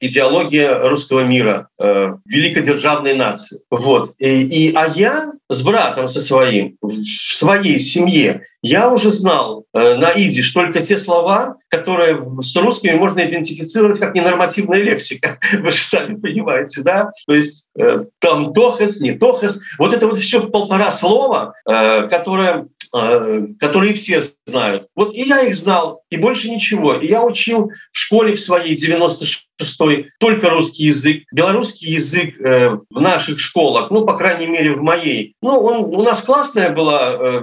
идеология 0.00 0.88
русского 0.88 1.20
мира 1.20 1.68
э, 1.78 2.14
великодержавной 2.26 3.14
нации. 3.14 3.60
Вот. 3.70 4.10
И, 4.18 4.42
и 4.42 4.74
а 4.74 4.86
я 4.86 5.32
с 5.48 5.62
братом 5.62 6.08
со 6.08 6.20
своим 6.20 6.76
в 6.80 6.92
своей 6.92 7.78
семье 7.78 8.42
я 8.62 8.90
уже 8.90 9.10
знал 9.10 9.64
э, 9.74 9.96
на 9.96 10.10
идиш 10.12 10.52
только 10.52 10.80
те 10.82 10.96
слова 10.96 11.56
которые 11.72 12.22
с 12.42 12.54
русскими 12.56 12.92
можно 12.92 13.26
идентифицировать 13.26 13.98
как 13.98 14.14
ненормативная 14.14 14.78
лексика. 14.82 15.38
Вы 15.60 15.70
же 15.70 15.82
сами 15.82 16.16
понимаете 16.16 16.82
да? 16.82 17.10
То 17.26 17.34
есть 17.34 17.66
э, 17.78 18.04
там 18.18 18.52
тохас 18.52 19.00
не 19.00 19.12
тохас 19.12 19.58
вот 19.78 19.94
это 19.94 20.06
вот 20.06 20.18
еще 20.18 20.48
полтора 20.48 20.90
слова 20.90 21.54
э, 21.66 22.08
которое 22.08 22.66
э, 22.94 23.46
которые 23.58 23.94
все 23.94 24.22
знают. 24.44 24.88
Вот 24.94 25.14
и 25.14 25.22
я 25.22 25.40
их 25.40 25.54
знал 25.54 26.01
и 26.12 26.18
больше 26.18 26.50
ничего. 26.50 26.96
И 26.96 27.06
я 27.06 27.24
учил 27.24 27.72
в 27.90 27.98
школе 27.98 28.34
в 28.34 28.40
своей 28.40 28.76
96 28.76 29.48
шестой 29.60 30.10
только 30.18 30.50
русский 30.50 30.84
язык. 30.84 31.24
Белорусский 31.32 31.92
язык 31.92 32.40
э, 32.40 32.78
в 32.90 33.00
наших 33.00 33.38
школах 33.38 33.90
ну 33.90 34.04
по 34.04 34.16
крайней 34.16 34.46
мере 34.46 34.72
в 34.72 34.82
моей. 34.82 35.34
Ну 35.42 35.58
он 35.58 35.84
у 35.84 36.02
нас 36.02 36.22
классная 36.22 36.70
была 36.70 37.12
э, 37.12 37.42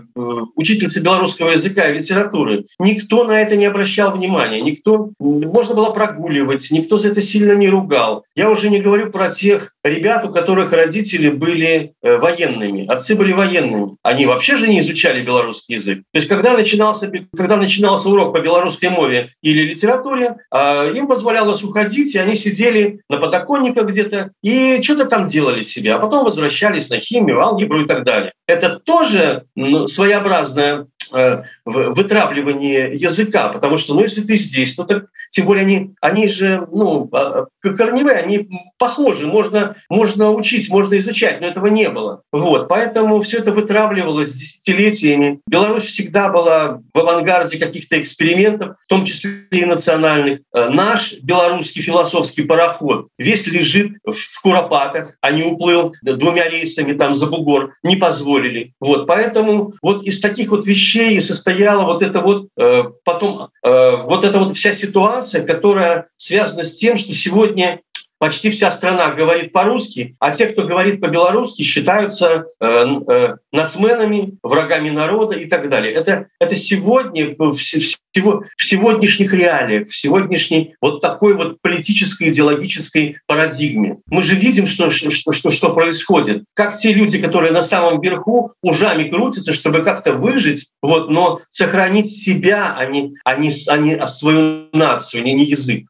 учительница 0.56 1.02
белорусского 1.02 1.52
языка 1.52 1.90
и 1.90 1.96
литературы. 1.96 2.66
Никто 2.80 3.24
на 3.24 3.40
это 3.40 3.56
не 3.56 3.66
обращал 3.66 4.12
внимания 4.12 4.62
никто 4.62 5.12
можно 5.20 5.76
было 5.76 5.92
прогуливать 5.92 6.68
никто 6.72 6.98
за 6.98 7.10
это 7.10 7.22
сильно 7.22 7.54
не 7.54 7.70
ругал. 7.70 8.26
Я 8.36 8.50
уже 8.50 8.70
не 8.70 8.80
говорю 8.80 9.12
про 9.12 9.30
тех 9.30 9.74
ребят 9.84 10.26
у 10.26 10.30
которых 10.30 10.74
родители 10.74 11.30
были 11.30 11.94
э, 12.02 12.18
военными. 12.18 12.86
Отцы 12.88 13.16
были 13.16 13.34
военными. 13.34 13.96
Они 14.04 14.26
вообще 14.26 14.58
же 14.58 14.68
не 14.68 14.80
изучали 14.80 15.24
белорусский 15.24 15.76
язык. 15.76 16.00
То 16.12 16.20
есть 16.20 16.28
когда 16.28 16.54
начинался 16.54 17.12
когда 17.36 17.58
начинался 17.58 18.10
урок 18.10 18.34
по 18.34 18.42
белорусской 18.42 18.90
мове 18.90 19.34
или 19.42 19.70
литературе 19.70 20.38
э, 20.52 20.94
им 20.96 21.08
позволялось 21.08 21.64
уходить 21.64 21.99
видите, 22.00 22.22
они 22.22 22.36
сидели 22.36 23.02
на 23.10 23.18
подоконниках 23.18 23.88
где-то 23.88 24.32
и 24.42 24.82
что-то 24.82 25.06
там 25.06 25.28
делали 25.28 25.62
себе, 25.62 25.94
а 25.94 26.00
потом 26.00 26.26
возвращались 26.26 26.90
на 26.90 27.00
химию, 27.00 27.42
алгебру 27.42 27.84
и 27.84 27.88
так 27.88 28.04
далее. 28.04 28.34
Это 28.48 28.80
тоже 28.80 29.46
ну, 29.56 29.88
своеобразная 29.88 30.88
Э, 31.12 31.44
вытравливание 31.70 32.94
языка 32.94 33.50
потому 33.50 33.78
что 33.78 33.94
ну 33.94 34.02
если 34.02 34.22
ты 34.22 34.36
здесь 34.36 34.76
то 34.76 34.84
так 34.84 35.06
тем 35.30 35.46
более 35.46 35.66
они 35.66 35.92
они 36.02 36.28
же 36.28 36.68
ну 36.72 37.10
а, 37.12 37.46
а, 37.64 37.70
корневые 37.70 38.18
они 38.18 38.50
похожи 38.78 39.28
можно 39.28 39.76
можно 39.90 40.32
учить 40.32 40.70
можно 40.70 40.98
изучать 40.98 41.42
но 41.42 41.48
этого 41.48 41.68
не 41.68 41.90
было. 41.90 42.24
Вот 42.32 42.68
поэтому 42.68 43.22
все 43.22 43.38
это 43.38 43.52
вытравливалось 43.52 44.34
десятилетиями. 44.34 45.40
Беларусь 45.48 45.84
всегда 45.84 46.30
была 46.30 46.82
в 46.94 47.00
авангарде 47.00 47.58
каких-то 47.58 48.00
экспериментов 48.02 48.76
в 48.86 48.90
том 48.90 49.06
числе 49.06 49.32
и 49.52 49.66
национальных. 49.66 50.40
Э, 50.54 50.70
наш 50.70 51.14
белорусский 51.22 51.82
философский 51.82 52.44
пароход 52.44 53.08
весь 53.18 53.48
лежит 53.48 53.94
в 54.06 54.42
куропатах 54.42 55.18
а 55.22 55.30
уплыл 55.32 55.94
двумя 56.02 56.50
рейсами 56.50 56.94
там 56.94 57.16
за 57.16 57.28
бугор 57.28 57.76
не 57.84 57.96
позволили. 57.96 58.74
Вот 58.80 59.08
поэтому 59.08 59.74
вот 59.82 60.04
из 60.04 60.20
таких 60.22 60.50
вот 60.50 60.66
вещей 60.66 60.90
вещей 61.00 61.18
и 61.18 61.22
состояла 61.60 61.84
вот 61.84 62.02
это 62.02 62.22
вот 62.22 62.48
э, 62.58 62.84
потом 63.04 63.50
э, 63.64 63.96
вот 64.04 64.24
эта 64.24 64.40
вот 64.40 64.56
вся 64.56 64.74
ситуация, 64.74 65.46
которая 65.46 66.08
связана 66.16 66.64
с 66.64 66.74
тем, 66.78 66.98
что 66.98 67.14
сегодня 67.14 67.82
почти 68.20 68.52
вся 68.52 68.70
страна 68.70 69.12
говорит 69.12 69.52
по-русски, 69.52 70.16
а 70.20 70.32
те, 70.32 70.48
кто 70.48 70.68
говорит 70.68 71.02
по-белорусски, 71.02 71.64
считаются 71.64 72.46
э, 72.60 72.84
э, 73.08 73.36
нацменами, 73.52 74.38
врагами 74.44 74.90
народа 74.90 75.36
и 75.36 75.48
так 75.48 75.70
далее. 75.70 75.94
Это, 75.94 76.28
это 76.40 76.56
сегодня, 76.56 77.34
в, 77.38 77.54
всего, 77.56 78.44
в 78.58 78.66
сегодняшних 78.66 79.34
реалиях, 79.34 79.88
в 79.88 79.96
сегодняшней 79.96 80.76
вот 80.82 81.02
такой 81.02 81.34
вот 81.34 81.62
политической, 81.62 82.30
идеологической 82.30 83.18
парадигме. 83.26 83.98
Мы 84.08 84.22
же 84.22 84.36
видим, 84.36 84.68
что, 84.68 84.92
что, 84.92 85.12
что, 85.12 85.52
что 85.52 85.74
происходит. 85.74 86.44
Как 86.54 86.78
те 86.78 86.94
люди, 86.94 87.20
которые 87.20 87.54
на 87.54 87.62
самом 87.62 88.02
верху 88.02 88.54
ужами 88.62 89.10
крутятся, 89.10 89.54
чтобы 89.54 89.82
как-то 89.84 90.14
выжить, 90.14 90.68
вот, 90.82 91.10
но 91.10 91.42
сохранить 91.52 92.12
себя, 92.12 92.76
а 92.78 92.86
не, 92.86 93.14
а 93.24 93.36
не, 93.36 93.52
а 93.68 93.78
не 93.78 94.08
свою 94.08 94.68
нацию, 94.74 95.24
не, 95.24 95.34
не 95.34 95.46
язык. 95.46 95.86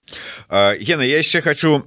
Гена, 0.80 1.02
я 1.02 1.18
еще 1.18 1.42
хочу 1.42 1.84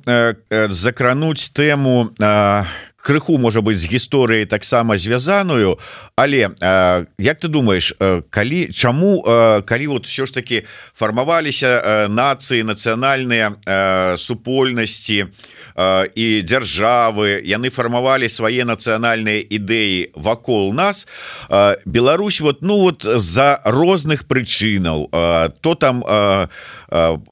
э, 0.51 0.69
закрануть 0.69 1.53
тему 1.55 2.11
э, 2.19 2.65
крыху 3.03 3.39
можа 3.39 3.61
быть 3.61 3.79
з 3.79 3.91
гісторыяй 3.91 4.47
таксама 4.47 4.97
звязаную 4.99 5.79
але 6.17 6.55
э, 6.55 7.07
як 7.19 7.39
ты 7.41 7.49
думаешь 7.49 7.95
э, 7.99 8.23
калі 8.31 8.73
чаму 8.73 9.25
э, 9.27 9.63
калі 9.63 9.87
вот 9.87 10.07
все 10.07 10.27
ж 10.27 10.35
таки 10.35 10.63
фармаваліся 10.95 11.67
э, 11.67 12.09
нацыі 12.09 12.63
нацыянальныя 12.63 13.59
э, 13.67 14.17
супольнасці 14.17 15.27
э, 15.75 16.07
і 16.15 16.43
дзяржавы 16.47 17.43
яны 17.43 17.71
фармавалі 17.71 18.29
свае 18.29 18.63
нацыянальныя 18.65 19.43
ідэі 19.51 20.15
вакол 20.15 20.73
нас 20.73 21.09
э, 21.51 21.77
Беларусь 21.85 22.41
вот 22.41 22.63
ну 22.63 22.79
вот 22.79 23.03
за 23.03 23.61
розных 23.65 24.31
прычынаў 24.31 25.11
э, 25.11 25.51
то 25.61 25.75
там 25.75 26.05
э, 26.07 26.47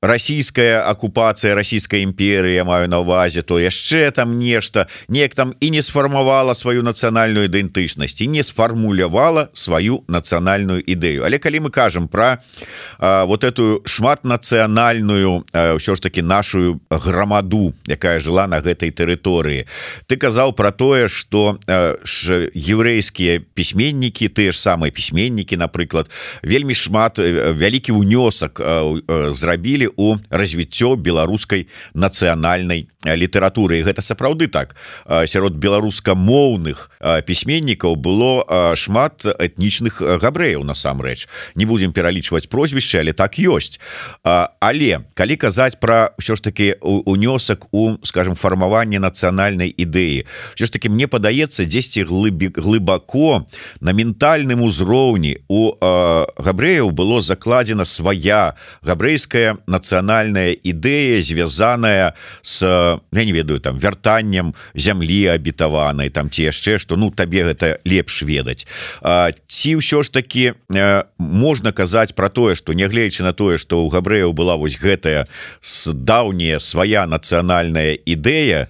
расійская 0.02 0.80
акупацыя 0.88 1.54
расійская 1.54 2.00
імперія 2.00 2.64
маю 2.64 2.88
на 2.88 3.00
увазе 3.00 3.42
то 3.42 3.60
яшчэ 3.60 4.10
там 4.10 4.38
нешта. 4.38 4.88
Неяк 5.08 5.34
там 5.34 5.54
і 5.60 5.70
не 5.70 5.82
сфармавала 5.82 6.54
сваю 6.54 6.82
нацыянальную 6.82 7.44
ідэнтычнасць 7.44 8.24
і 8.24 8.26
не 8.26 8.42
сфармулявала 8.42 9.50
сваю 9.52 10.04
нацыянальную 10.08 10.80
ідэю 10.80 11.28
але 11.28 11.38
калі 11.38 11.68
мы 11.68 11.70
кажам 11.70 12.08
про 12.08 12.40
вот 12.98 13.44
эту 13.44 13.84
шматнацыянальную 13.84 15.44
ўсё 15.52 15.94
ж 15.94 16.00
таки 16.00 16.22
нашу 16.22 16.80
грамаду 16.90 17.74
якая 17.86 18.20
жыла 18.20 18.46
на 18.48 18.64
гэтай 18.64 18.90
тэрыторыі. 18.90 19.68
Ты 20.08 20.16
казаў 20.16 20.56
про 20.56 20.72
тое 20.72 21.08
что 21.08 21.60
еврейскія 21.68 23.44
пісьменнікі 23.54 24.28
тыя 24.32 24.52
ж 24.52 24.56
самыя 24.56 24.88
пісьменнікі 24.88 25.60
напрыклад 25.60 26.08
вельмі 26.42 26.74
шмат 26.74 27.20
вялікі 27.20 27.92
унёсак 27.92 28.56
зрабілі 29.36 29.49
у 29.96 30.16
развіццё 30.30 30.94
беларускай 30.96 31.66
нацыянальнай 31.94 32.88
літаратуры. 33.04 33.80
Гэта 33.82 34.02
сапраўды 34.02 34.46
так. 34.46 34.76
Сярод 35.08 35.56
беларускамоўных 35.56 36.90
пісьменнікаў 37.00 37.96
было 37.96 38.44
шмат 38.76 39.24
этнічных 39.24 40.20
габрэяў 40.20 40.64
насамрэч. 40.64 41.24
Не 41.54 41.64
будзем 41.64 41.92
пералічваць 41.92 42.48
прозвішча 42.52 43.00
але 43.00 43.12
так 43.12 43.40
ёсць. 43.40 43.80
Але 44.24 45.00
калі 45.14 45.36
казаць 45.36 45.80
про 45.80 46.12
ўсё 46.20 46.36
ж 46.36 46.40
таки 46.44 46.76
унёсак 46.80 47.72
у 47.72 47.96
скажем 48.04 48.36
фармаванне 48.36 49.00
нацыянальнай 49.00 49.72
ідэі 49.72 50.26
все 50.54 50.66
ж 50.66 50.70
таки 50.72 50.88
мне 50.88 51.08
падаецца 51.08 51.64
дзесьці 51.64 52.04
глыбі 52.04 52.52
глыбако 52.56 53.46
на 53.80 53.92
ментальным 53.96 54.60
узроўні 54.60 55.40
у 55.48 55.72
габрэяў 55.80 56.92
было 56.92 57.20
закладзена 57.24 57.84
свая 57.84 58.56
габрэйская 58.84 59.56
нацыянальная 59.66 60.52
ідэя 60.52 61.20
звязаная 61.24 62.12
с 62.42 62.60
я 63.12 63.24
не 63.24 63.32
ведаю 63.32 63.60
там 63.60 63.78
вяртаннем 63.78 64.54
зямлі 64.74 65.26
абітаванай 65.34 66.10
там 66.10 66.30
ці 66.30 66.50
яшчэ 66.50 66.78
что 66.78 66.96
ну 66.96 67.10
табе 67.10 67.44
гэта 67.44 67.78
лепш 67.84 68.22
ведаць. 68.22 68.66
Ці 69.46 69.70
ўсё 69.78 70.02
ж 70.02 70.10
таки 70.10 70.54
можна 71.18 71.72
казаць 71.72 72.14
про 72.14 72.28
тое 72.28 72.54
что 72.54 72.72
нягледзячы 72.72 73.22
на 73.22 73.32
тое 73.32 73.58
что 73.58 73.84
у 73.84 73.88
габрэяў 73.90 74.32
была 74.32 74.56
вось 74.56 74.78
гэтая 74.78 75.26
с 75.60 75.92
даўняя 75.92 76.58
свая 76.58 77.06
нацыянальная 77.06 77.98
ідэя 78.04 78.68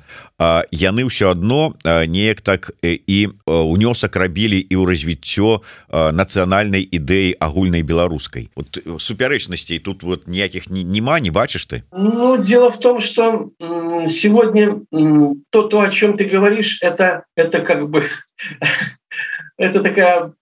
яны 0.72 1.08
ўсё 1.08 1.32
адно 1.32 1.76
неяк 1.86 2.42
так 2.42 2.72
і 2.84 3.20
унёсак 3.46 4.16
рабілі 4.16 4.60
і 4.60 4.76
ў 4.76 4.84
развіццё 4.84 5.64
нацыянальнай 5.92 6.84
ідэі 6.84 7.40
агульнай 7.40 7.84
беларускай 7.84 8.50
вот 8.56 8.80
супярэчнасцей 9.00 9.80
тут 9.80 10.04
вот 10.04 10.28
ніякіх 10.28 10.70
няма 10.70 11.20
не 11.20 11.32
бачыш 11.32 11.66
ты 11.66 11.84
ну 11.92 12.38
дело 12.38 12.70
в 12.70 12.80
том 12.80 13.00
что 13.00 13.52
сегодня 14.08 14.82
то 15.50 15.68
то 15.68 15.82
о 15.82 15.90
чем 15.90 16.18
ты 16.18 16.26
говоришь 16.26 16.80
это 16.82 17.24
это 17.36 17.62
как 17.62 17.90
бы 17.90 18.04
это 19.58 19.82
такая 19.82 20.34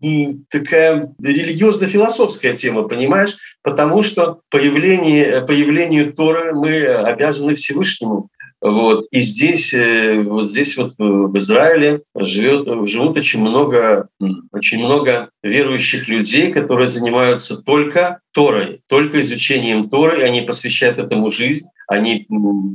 такая 0.49 1.13
религиозно-философская 1.21 2.55
тема 2.55 2.88
понимаешь 2.88 3.38
потому 3.62 4.01
что 4.01 4.41
появление 4.49 5.41
появлению 5.45 6.13
торы 6.13 6.53
мы 6.53 6.86
обязаны 6.86 7.55
всевышнему 7.55 8.29
вот. 8.60 9.06
И 9.12 9.20
здесь 9.20 9.72
э, 9.72 10.20
вот 10.22 10.50
здесь 10.50 10.76
вот 10.76 10.92
в 10.98 11.38
Израиле 11.38 12.02
живет 12.16 12.88
живут 12.88 13.16
очень 13.16 13.40
много 13.40 14.08
очень 14.52 14.78
много 14.78 15.30
верующих 15.42 16.08
людей 16.08 16.52
которые 16.52 16.88
занимаются 16.88 17.62
только 17.62 18.20
Торой 18.32 18.80
только 18.88 19.20
изучением 19.20 19.88
Торы 19.88 20.22
они 20.24 20.42
посвящают 20.42 20.98
этому 20.98 21.30
жизнь 21.30 21.68
они 21.88 22.27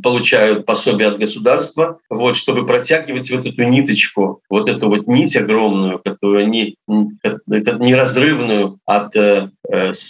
получают 0.01 0.65
пособие 0.65 1.09
от 1.09 1.19
государства 1.19 1.99
вот 2.09 2.35
чтобы 2.35 2.65
протягивать 2.65 3.31
вот 3.31 3.45
эту 3.45 3.63
ниточку 3.63 4.41
вот 4.49 4.67
эту 4.67 4.89
вот 4.89 5.07
нить 5.07 5.35
огромную 5.35 5.99
которую 5.99 6.43
они 6.43 6.75
неразрывную 6.87 8.79
от 8.85 9.15
э, 9.15 9.49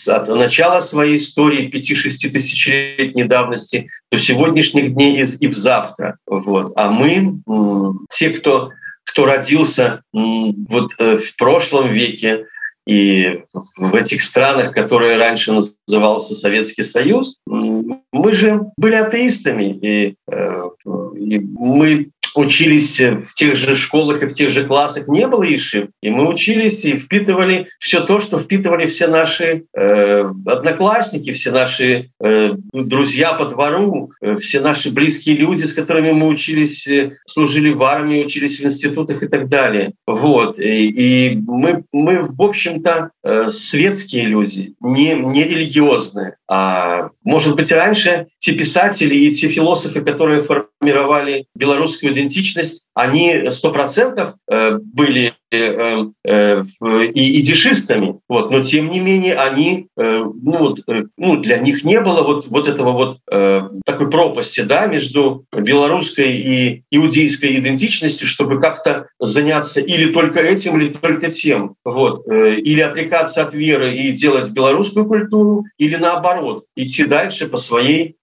от 0.07 0.27
начала 0.29 0.79
своей 0.79 1.17
истории 1.17 1.69
5-6 1.69 2.31
тысячелетней 2.31 3.25
давности 3.25 3.89
до 4.11 4.17
сегодняшних 4.17 4.93
дней 4.93 5.23
и 5.23 5.47
в 5.47 5.53
завтра. 5.53 6.17
Вот. 6.25 6.71
А 6.75 6.89
мы 6.89 7.39
те 8.09 8.29
кто 8.29 8.71
кто 9.05 9.25
родился 9.25 10.01
вот 10.13 10.91
э, 10.97 11.17
в 11.17 11.35
прошлом 11.35 11.91
веке 11.91 12.45
и 12.85 13.43
в 13.77 13.95
этих 13.95 14.23
странах 14.23 14.73
которые 14.73 15.17
раньше 15.17 15.51
назывался 15.51 16.35
Советский 16.35 16.83
Союз 16.83 17.39
мы 17.45 18.33
же 18.33 18.71
были 18.77 18.95
атеистами. 18.95 19.77
И, 19.81 20.15
э, 20.31 20.69
мы 21.39 22.09
учились 22.35 22.99
в 22.99 23.31
тех 23.33 23.55
же 23.55 23.75
школах 23.75 24.23
и 24.23 24.27
в 24.27 24.33
тех 24.33 24.49
же 24.49 24.65
классах 24.65 25.07
не 25.07 25.27
было 25.27 25.43
иши 25.43 25.89
и 26.01 26.09
мы 26.09 26.27
учились 26.27 26.83
и 26.83 26.97
впитывали 26.97 27.67
все 27.79 28.01
то 28.01 28.19
что 28.19 28.39
впитывали 28.39 28.87
все 28.87 29.07
наши 29.07 29.65
э, 29.75 30.23
одноклассники 30.45 31.31
все 31.31 31.51
наши 31.51 32.09
э, 32.19 32.53
друзья 32.73 33.33
по 33.33 33.45
двору 33.45 34.11
э, 34.21 34.37
все 34.37 34.61
наши 34.61 34.91
близкие 34.91 35.37
люди 35.37 35.63
с 35.63 35.73
которыми 35.73 36.11
мы 36.11 36.27
учились 36.27 36.87
э, 36.87 37.17
служили 37.25 37.69
в 37.69 37.83
армии 37.83 38.23
учились 38.23 38.59
в 38.59 38.65
институтах 38.65 39.23
и 39.23 39.27
так 39.27 39.47
далее. 39.47 39.93
Вот. 40.07 40.59
И, 40.59 40.87
и 40.87 41.35
мы 41.35 41.83
мы 41.91 42.21
в 42.21 42.41
общем-то 42.41 43.11
э, 43.23 43.47
светские 43.49 44.25
люди 44.25 44.73
не 44.81 45.13
не 45.13 45.43
религиозные. 45.43 46.35
А 46.49 47.09
может 47.23 47.55
быть 47.55 47.71
раньше 47.71 48.27
те 48.39 48.53
писатели 48.53 49.15
и 49.15 49.31
те 49.31 49.47
философы 49.47 50.01
которые 50.01 50.41
формировали 50.41 50.72
белорусскую 50.83 52.13
идентичность. 52.13 52.87
Они 52.93 53.49
сто 53.49 53.71
процентов 53.71 54.35
э, 54.49 54.77
были 54.77 55.33
Э, 55.53 56.05
э, 56.25 56.63
и 57.13 57.41
идишистами 57.41 58.19
вот 58.27 58.49
но 58.49 58.61
тем 58.61 58.89
не 58.89 58.99
менее 58.99 59.35
они 59.35 59.87
ну, 59.95 60.33
вот, 60.57 60.79
ну 61.15 61.37
для 61.37 61.59
них 61.59 61.83
не 61.83 61.99
было 61.99 62.23
вот 62.23 62.47
вот 62.47 62.67
этого 62.67 62.91
вот 62.91 63.19
такой 63.85 64.09
пропасти 64.09 64.61
да 64.61 64.87
между 64.87 65.45
белорусской 65.55 66.35
и 66.35 66.83
иудейской 66.89 67.59
идентичностью 67.59 68.27
чтобы 68.27 68.59
как-то 68.59 69.09
заняться 69.19 69.79
или 69.79 70.11
только 70.11 70.39
этим 70.39 70.79
или 70.79 70.89
только 70.89 71.29
тем. 71.29 71.75
Вот 71.85 72.25
или 72.27 72.81
отрекаться 72.81 73.43
от 73.43 73.53
веры 73.53 73.95
и 73.95 74.11
делать 74.11 74.49
белорусскую 74.49 75.05
культуру 75.05 75.65
или 75.77 75.97
наоборот 75.97 76.65
идти 76.75 77.05
дальше 77.05 77.47
по 77.47 77.57
своей 77.57 78.17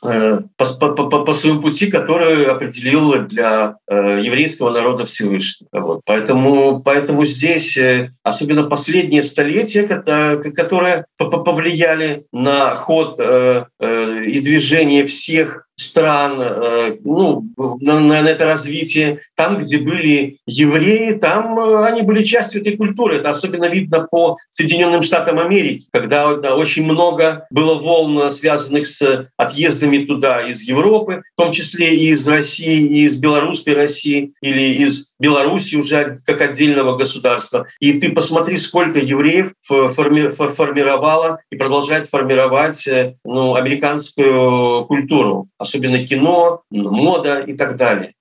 по, 0.00 0.66
по, 0.78 0.88
по, 0.88 1.24
по 1.24 1.32
своему 1.32 1.62
пути, 1.62 1.90
который 1.90 2.46
определил 2.46 3.26
для 3.26 3.76
э, 3.88 4.20
еврейского 4.22 4.70
народа 4.70 5.04
Всевышний. 5.04 5.66
Вот. 5.72 6.02
Поэтому, 6.04 6.80
поэтому 6.82 7.24
здесь, 7.24 7.76
э, 7.76 8.10
особенно 8.22 8.64
последние 8.64 9.22
столетия, 9.22 9.84
которые 9.84 11.06
повлияли 11.18 12.26
на 12.32 12.76
ход 12.76 13.18
и 13.18 14.40
движение 14.40 15.04
всех 15.06 15.68
стран, 15.78 16.40
э, 16.40 16.96
ну, 17.04 17.44
на, 17.56 18.00
на 18.00 18.28
это 18.28 18.44
развитие. 18.44 19.20
Там, 19.36 19.58
где 19.58 19.78
были 19.78 20.38
евреи, 20.46 21.12
там 21.12 21.58
э, 21.58 21.86
они 21.86 22.02
были 22.02 22.24
частью 22.24 22.60
этой 22.60 22.76
культуры. 22.76 23.16
Это 23.16 23.30
особенно 23.30 23.66
видно 23.66 24.06
по 24.10 24.36
Соединенным 24.50 25.02
Штатам 25.02 25.38
Америки, 25.38 25.86
когда 25.92 26.30
очень 26.30 26.84
много 26.84 27.46
было 27.50 27.74
волн, 27.74 28.30
связанных 28.30 28.88
с 28.88 29.28
отъездами 29.36 29.87
гражданами 29.88 30.04
туда 30.04 30.48
из 30.48 30.62
Европы, 30.62 31.22
в 31.36 31.40
том 31.40 31.52
числе 31.52 31.94
и 31.94 32.10
из 32.10 32.28
России, 32.28 32.80
и 32.80 33.04
из 33.04 33.16
белорусской 33.16 33.74
России 33.74 34.32
или 34.40 34.84
из 34.84 35.08
Беларуси 35.18 35.76
уже 35.76 36.14
как 36.26 36.40
отдельного 36.40 36.96
государства. 36.96 37.66
И 37.80 37.94
ты 37.94 38.10
посмотри, 38.10 38.56
сколько 38.56 38.98
евреев 38.98 39.52
форми 39.64 40.28
формировало 40.28 41.38
и 41.50 41.56
продолжает 41.56 42.06
формировать 42.06 42.86
э, 42.86 43.14
ну, 43.24 43.54
американскую 43.54 44.84
культуру, 44.86 45.48
особенно 45.58 46.06
кино, 46.06 46.62
мода 46.70 47.40
и 47.40 47.54
так 47.54 47.76
далее. 47.76 48.12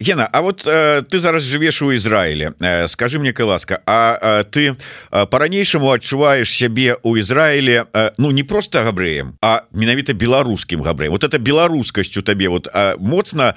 Гена, 0.00 0.28
а 0.32 0.42
вот 0.42 0.66
э, 0.66 1.02
ты 1.08 1.18
зараз 1.18 1.42
живешь 1.42 1.82
у 1.82 1.94
Израиле. 1.94 2.52
Э, 2.60 2.88
скажи 2.88 3.18
мне, 3.18 3.34
ласка, 3.44 3.82
а 3.86 4.18
э, 4.20 4.44
ты 4.44 4.76
э, 5.12 5.26
по-ранейшаму 5.26 5.92
адчуваешь 5.92 6.50
себе 6.50 6.96
у 7.02 7.18
Израиле 7.18 7.86
э, 7.92 8.10
ну 8.18 8.30
не 8.30 8.42
просто 8.42 8.82
габреем, 8.82 9.34
а 9.42 9.62
менавіта 9.72 10.12
беларускім 10.12 10.80
габреем. 10.94 11.12
Вот 11.12 11.24
это 11.24 11.38
беларускасць 11.38 12.16
у 12.16 12.22
табе 12.22 12.48
вот 12.48 12.68
э, 12.72 12.94
моцна 12.98 13.54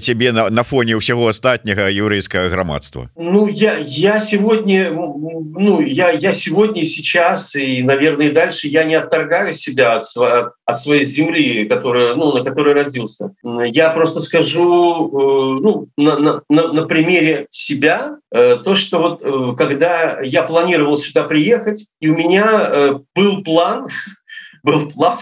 тебе 0.00 0.32
на, 0.32 0.50
на 0.50 0.64
фоне 0.64 0.96
ўсяго 0.96 1.28
астатняга 1.28 1.88
еврейского 1.88 2.48
грамадства. 2.48 3.10
Ну 3.16 3.46
я 3.46 3.76
я 3.76 4.18
сегодня 4.18 4.90
ну 4.90 5.80
я 5.80 6.10
я 6.10 6.32
сегодня 6.32 6.84
сейчас 6.84 7.54
и 7.54 7.82
наверное 7.82 8.32
дальше 8.32 8.68
я 8.68 8.84
не 8.84 8.94
отторгаю 8.94 9.54
себя 9.54 9.96
от, 9.96 10.04
от, 10.64 10.80
своей 10.80 11.04
земли, 11.04 11.66
которая 11.66 12.14
ну 12.14 12.32
на 12.32 12.44
которой 12.44 12.74
родился. 12.74 13.32
Я 13.44 13.90
просто 13.90 14.20
скажу 14.20 15.08
э, 15.08 15.62
ну 15.62 15.88
на, 15.96 16.18
на, 16.18 16.42
на, 16.48 16.86
примере 16.86 17.46
себя 17.50 18.16
э, 18.32 18.56
то, 18.64 18.74
что 18.74 18.98
вот 18.98 19.22
э, 19.22 19.54
когда 19.56 20.20
я 20.22 20.42
планировал 20.42 20.96
сюда 20.96 21.24
приехать, 21.24 21.86
и 22.00 22.08
у 22.08 22.16
меня 22.16 23.00
был 23.14 23.42
план, 23.42 23.88
был 24.62 24.90
план 24.90 25.18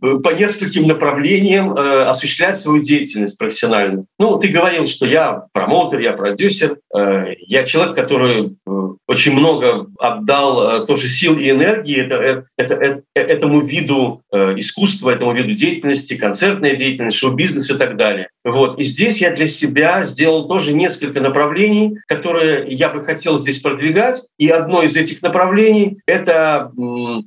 по 0.00 0.30
нескольким 0.30 0.86
направлениям 0.86 1.72
э, 1.72 2.04
осуществлять 2.04 2.56
свою 2.56 2.82
деятельность 2.82 3.38
профессионально. 3.38 4.04
Ну, 4.18 4.38
ты 4.38 4.48
говорил, 4.48 4.86
что 4.86 5.06
я 5.06 5.46
промоутер, 5.52 6.00
я 6.00 6.12
продюсер, 6.12 6.78
э, 6.94 7.34
я 7.46 7.64
человек, 7.64 7.94
который 7.94 8.56
э, 8.66 8.70
очень 9.06 9.32
много 9.32 9.86
отдал 9.98 10.82
э, 10.82 10.86
тоже 10.86 11.08
сил 11.08 11.38
и 11.38 11.50
энергии 11.50 12.00
это, 12.00 12.14
э, 12.14 12.42
это, 12.56 12.74
это, 12.74 13.02
э, 13.14 13.20
этому 13.20 13.60
виду 13.60 14.22
э, 14.32 14.54
искусства, 14.56 15.10
этому 15.10 15.32
виду 15.32 15.52
деятельности, 15.52 16.16
концертная 16.16 16.76
деятельность, 16.76 17.18
шоу-бизнес 17.18 17.70
и 17.70 17.76
так 17.76 17.96
далее. 17.96 18.28
Вот. 18.44 18.78
И 18.78 18.84
здесь 18.84 19.20
я 19.20 19.30
для 19.30 19.46
себя 19.46 20.04
сделал 20.04 20.48
тоже 20.48 20.72
несколько 20.72 21.20
направлений, 21.20 21.98
которые 22.06 22.72
я 22.74 22.88
бы 22.88 23.04
хотел 23.04 23.38
здесь 23.38 23.60
продвигать. 23.60 24.22
И 24.38 24.48
одно 24.48 24.82
из 24.82 24.96
этих 24.96 25.22
направлений— 25.22 25.98
это 26.06 26.70
э, 26.76 26.82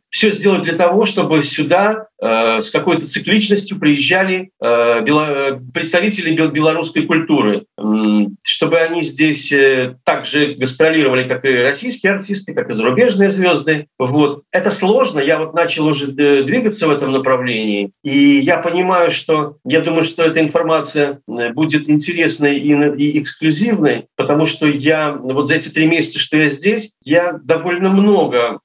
все 0.10 0.32
сделать 0.32 0.64
для 0.64 0.74
того, 0.74 1.06
чтобы 1.06 1.44
сюда 1.44 2.08
Э, 2.24 2.43
с 2.60 2.72
какой-то 2.72 3.06
цикличностью 3.06 3.80
приезжали 3.80 4.52
э, 4.62 5.60
представители 5.74 6.34
белорусской 6.48 7.04
культуры, 7.04 7.66
чтобы 8.44 8.78
они 8.78 9.02
здесь 9.02 9.52
э, 9.52 9.96
также 10.04 10.56
гастролировали, 10.56 11.28
как 11.28 11.46
и 11.46 11.54
российские 11.58 12.14
артисты, 12.14 12.54
как 12.54 12.70
и 12.70 12.74
зарубежные 12.74 13.30
звезды. 13.30 13.88
Вот. 14.00 14.44
Это 14.52 14.72
сложно, 14.72 15.20
я 15.20 15.40
вот 15.40 15.54
начал 15.54 15.88
уже 15.88 16.08
двигаться 16.12 16.88
в 16.88 16.92
этом 16.92 17.12
направлении, 17.12 17.92
и 18.04 18.40
я 18.40 18.58
понимаю, 18.58 19.12
что 19.12 19.58
я 19.66 19.82
думаю, 19.82 20.04
что 20.04 20.24
эта 20.24 20.40
информация 20.40 21.20
будет 21.28 21.90
интересной 21.90 22.58
и 22.60 23.20
эксклюзивной, 23.20 24.06
потому 24.16 24.46
что 24.46 24.68
я 24.68 25.12
вот 25.12 25.48
за 25.48 25.56
эти 25.56 25.70
три 25.70 25.86
месяца, 25.86 26.20
что 26.20 26.38
я 26.38 26.48
здесь, 26.48 26.96
я 27.04 27.40
довольно 27.44 27.90
много 27.90 28.60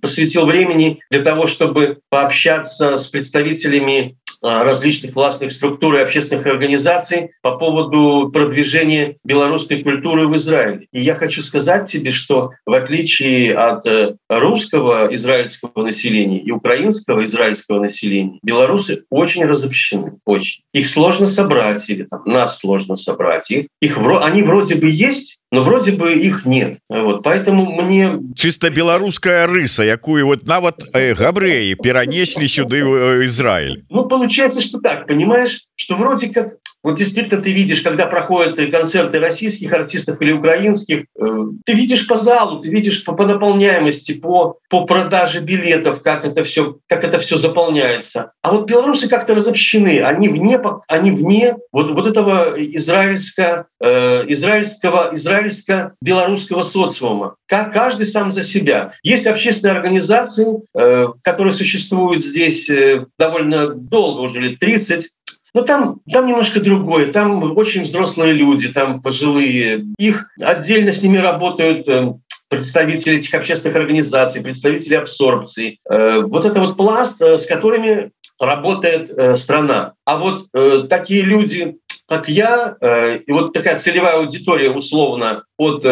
посвятил 0.00 0.46
времени 0.46 1.00
для 1.10 1.22
того, 1.22 1.46
чтобы 1.46 1.98
пообщаться 2.10 2.96
с 2.96 3.07
представителями 3.08 4.16
а, 4.40 4.62
различных 4.62 5.16
властных 5.16 5.52
структур 5.52 5.96
и 5.96 6.02
общественных 6.02 6.46
организаций 6.46 7.32
по 7.42 7.56
поводу 7.56 8.30
продвижения 8.32 9.16
белорусской 9.24 9.82
культуры 9.82 10.28
в 10.28 10.36
Израиле. 10.36 10.86
И 10.92 11.00
я 11.00 11.16
хочу 11.16 11.42
сказать 11.42 11.90
тебе, 11.90 12.12
что 12.12 12.52
в 12.64 12.72
отличие 12.72 13.54
от 13.56 13.84
э, 13.86 14.14
русского 14.28 15.12
израильского 15.12 15.82
населения 15.82 16.40
и 16.40 16.52
украинского 16.52 17.24
израильского 17.24 17.80
населения, 17.80 18.38
белорусы 18.42 19.04
очень 19.10 19.44
разобщены, 19.44 20.18
очень. 20.24 20.62
Их 20.72 20.88
сложно 20.88 21.26
собрать, 21.26 21.88
или 21.90 22.04
там, 22.04 22.22
нас 22.24 22.60
сложно 22.60 22.94
собрать. 22.94 23.50
Их, 23.50 23.66
их, 23.80 23.98
они 23.98 24.42
вроде 24.42 24.76
бы 24.76 24.88
есть, 24.88 25.42
но 25.50 25.62
вроде 25.62 25.92
бы 25.92 26.14
их 26.14 26.44
нет. 26.44 26.78
Вот 26.88 27.22
поэтому 27.22 27.80
мне 27.80 28.18
чисто 28.34 28.70
беларуская 28.70 29.46
рыса 29.46 29.82
якую 29.82 30.26
вот 30.26 30.46
нават 30.46 30.84
э, 30.92 31.14
габрэі 31.14 31.74
перанеслі 31.82 32.48
сюды 32.48 32.80
э, 32.80 33.24
Израиль. 33.24 33.84
Ну 33.88 34.06
получается 34.06 34.60
что 34.60 34.80
так 34.80 35.06
понимаешь? 35.06 35.64
Что 35.76 35.96
вроде 35.96 36.28
как 36.28 36.56
вот 36.88 36.96
действительно 36.96 37.42
ты 37.42 37.52
видишь, 37.52 37.82
когда 37.82 38.06
проходят 38.06 38.56
концерты 38.70 39.18
российских 39.18 39.70
артистов 39.74 40.22
или 40.22 40.32
украинских, 40.32 41.04
э, 41.20 41.26
ты 41.66 41.74
видишь 41.74 42.06
по 42.06 42.16
залу, 42.16 42.60
ты 42.60 42.70
видишь 42.70 43.04
по, 43.04 43.12
по 43.12 43.26
наполняемости, 43.26 44.12
по, 44.12 44.56
по 44.70 44.86
продаже 44.86 45.40
билетов, 45.40 46.00
как 46.02 46.24
это 46.24 46.44
все, 46.44 46.78
как 46.88 47.04
это 47.04 47.18
все 47.18 47.36
заполняется. 47.36 48.32
А 48.42 48.52
вот 48.52 48.66
белорусы 48.66 49.06
как-то 49.06 49.34
разобщены, 49.34 50.00
они 50.00 50.30
вне, 50.30 50.58
они 50.88 51.10
вне 51.10 51.56
вот, 51.72 51.90
вот 51.90 52.06
этого 52.06 52.54
израильско, 52.56 53.66
э, 53.82 54.24
израильского, 54.28 55.10
израильско-белорусского 55.14 56.62
социума. 56.62 57.34
Как 57.46 57.74
каждый 57.74 58.06
сам 58.06 58.32
за 58.32 58.44
себя. 58.44 58.94
Есть 59.02 59.26
общественные 59.26 59.76
организации, 59.76 60.62
э, 60.74 61.08
которые 61.22 61.52
существуют 61.52 62.24
здесь 62.24 62.70
э, 62.70 63.04
довольно 63.18 63.68
долго, 63.74 64.22
уже 64.22 64.40
лет 64.40 64.58
30, 64.58 65.10
но 65.58 65.64
там, 65.64 66.00
там 66.12 66.26
немножко 66.26 66.60
другое. 66.60 67.12
Там 67.12 67.56
очень 67.56 67.82
взрослые 67.82 68.32
люди, 68.32 68.68
там 68.68 69.02
пожилые. 69.02 69.86
Их 69.98 70.30
отдельно 70.40 70.92
с 70.92 71.02
ними 71.02 71.18
работают 71.18 71.88
э, 71.88 72.14
представители 72.48 73.16
этих 73.16 73.34
общественных 73.34 73.76
организаций, 73.76 74.40
представители 74.40 74.94
абсорбции. 74.94 75.80
Э, 75.90 76.20
вот 76.20 76.44
это 76.44 76.60
вот 76.60 76.76
пласт, 76.76 77.20
э, 77.20 77.38
с 77.38 77.46
которыми 77.46 78.12
работает 78.38 79.36
страна. 79.36 79.94
А 80.04 80.16
вот 80.16 80.44
такие 80.88 81.22
люди, 81.22 81.78
как 82.08 82.28
я, 82.28 82.76
и 83.26 83.32
вот 83.32 83.52
такая 83.52 83.76
целевая 83.76 84.18
аудитория 84.18 84.70
условно 84.70 85.42
от 85.58 85.84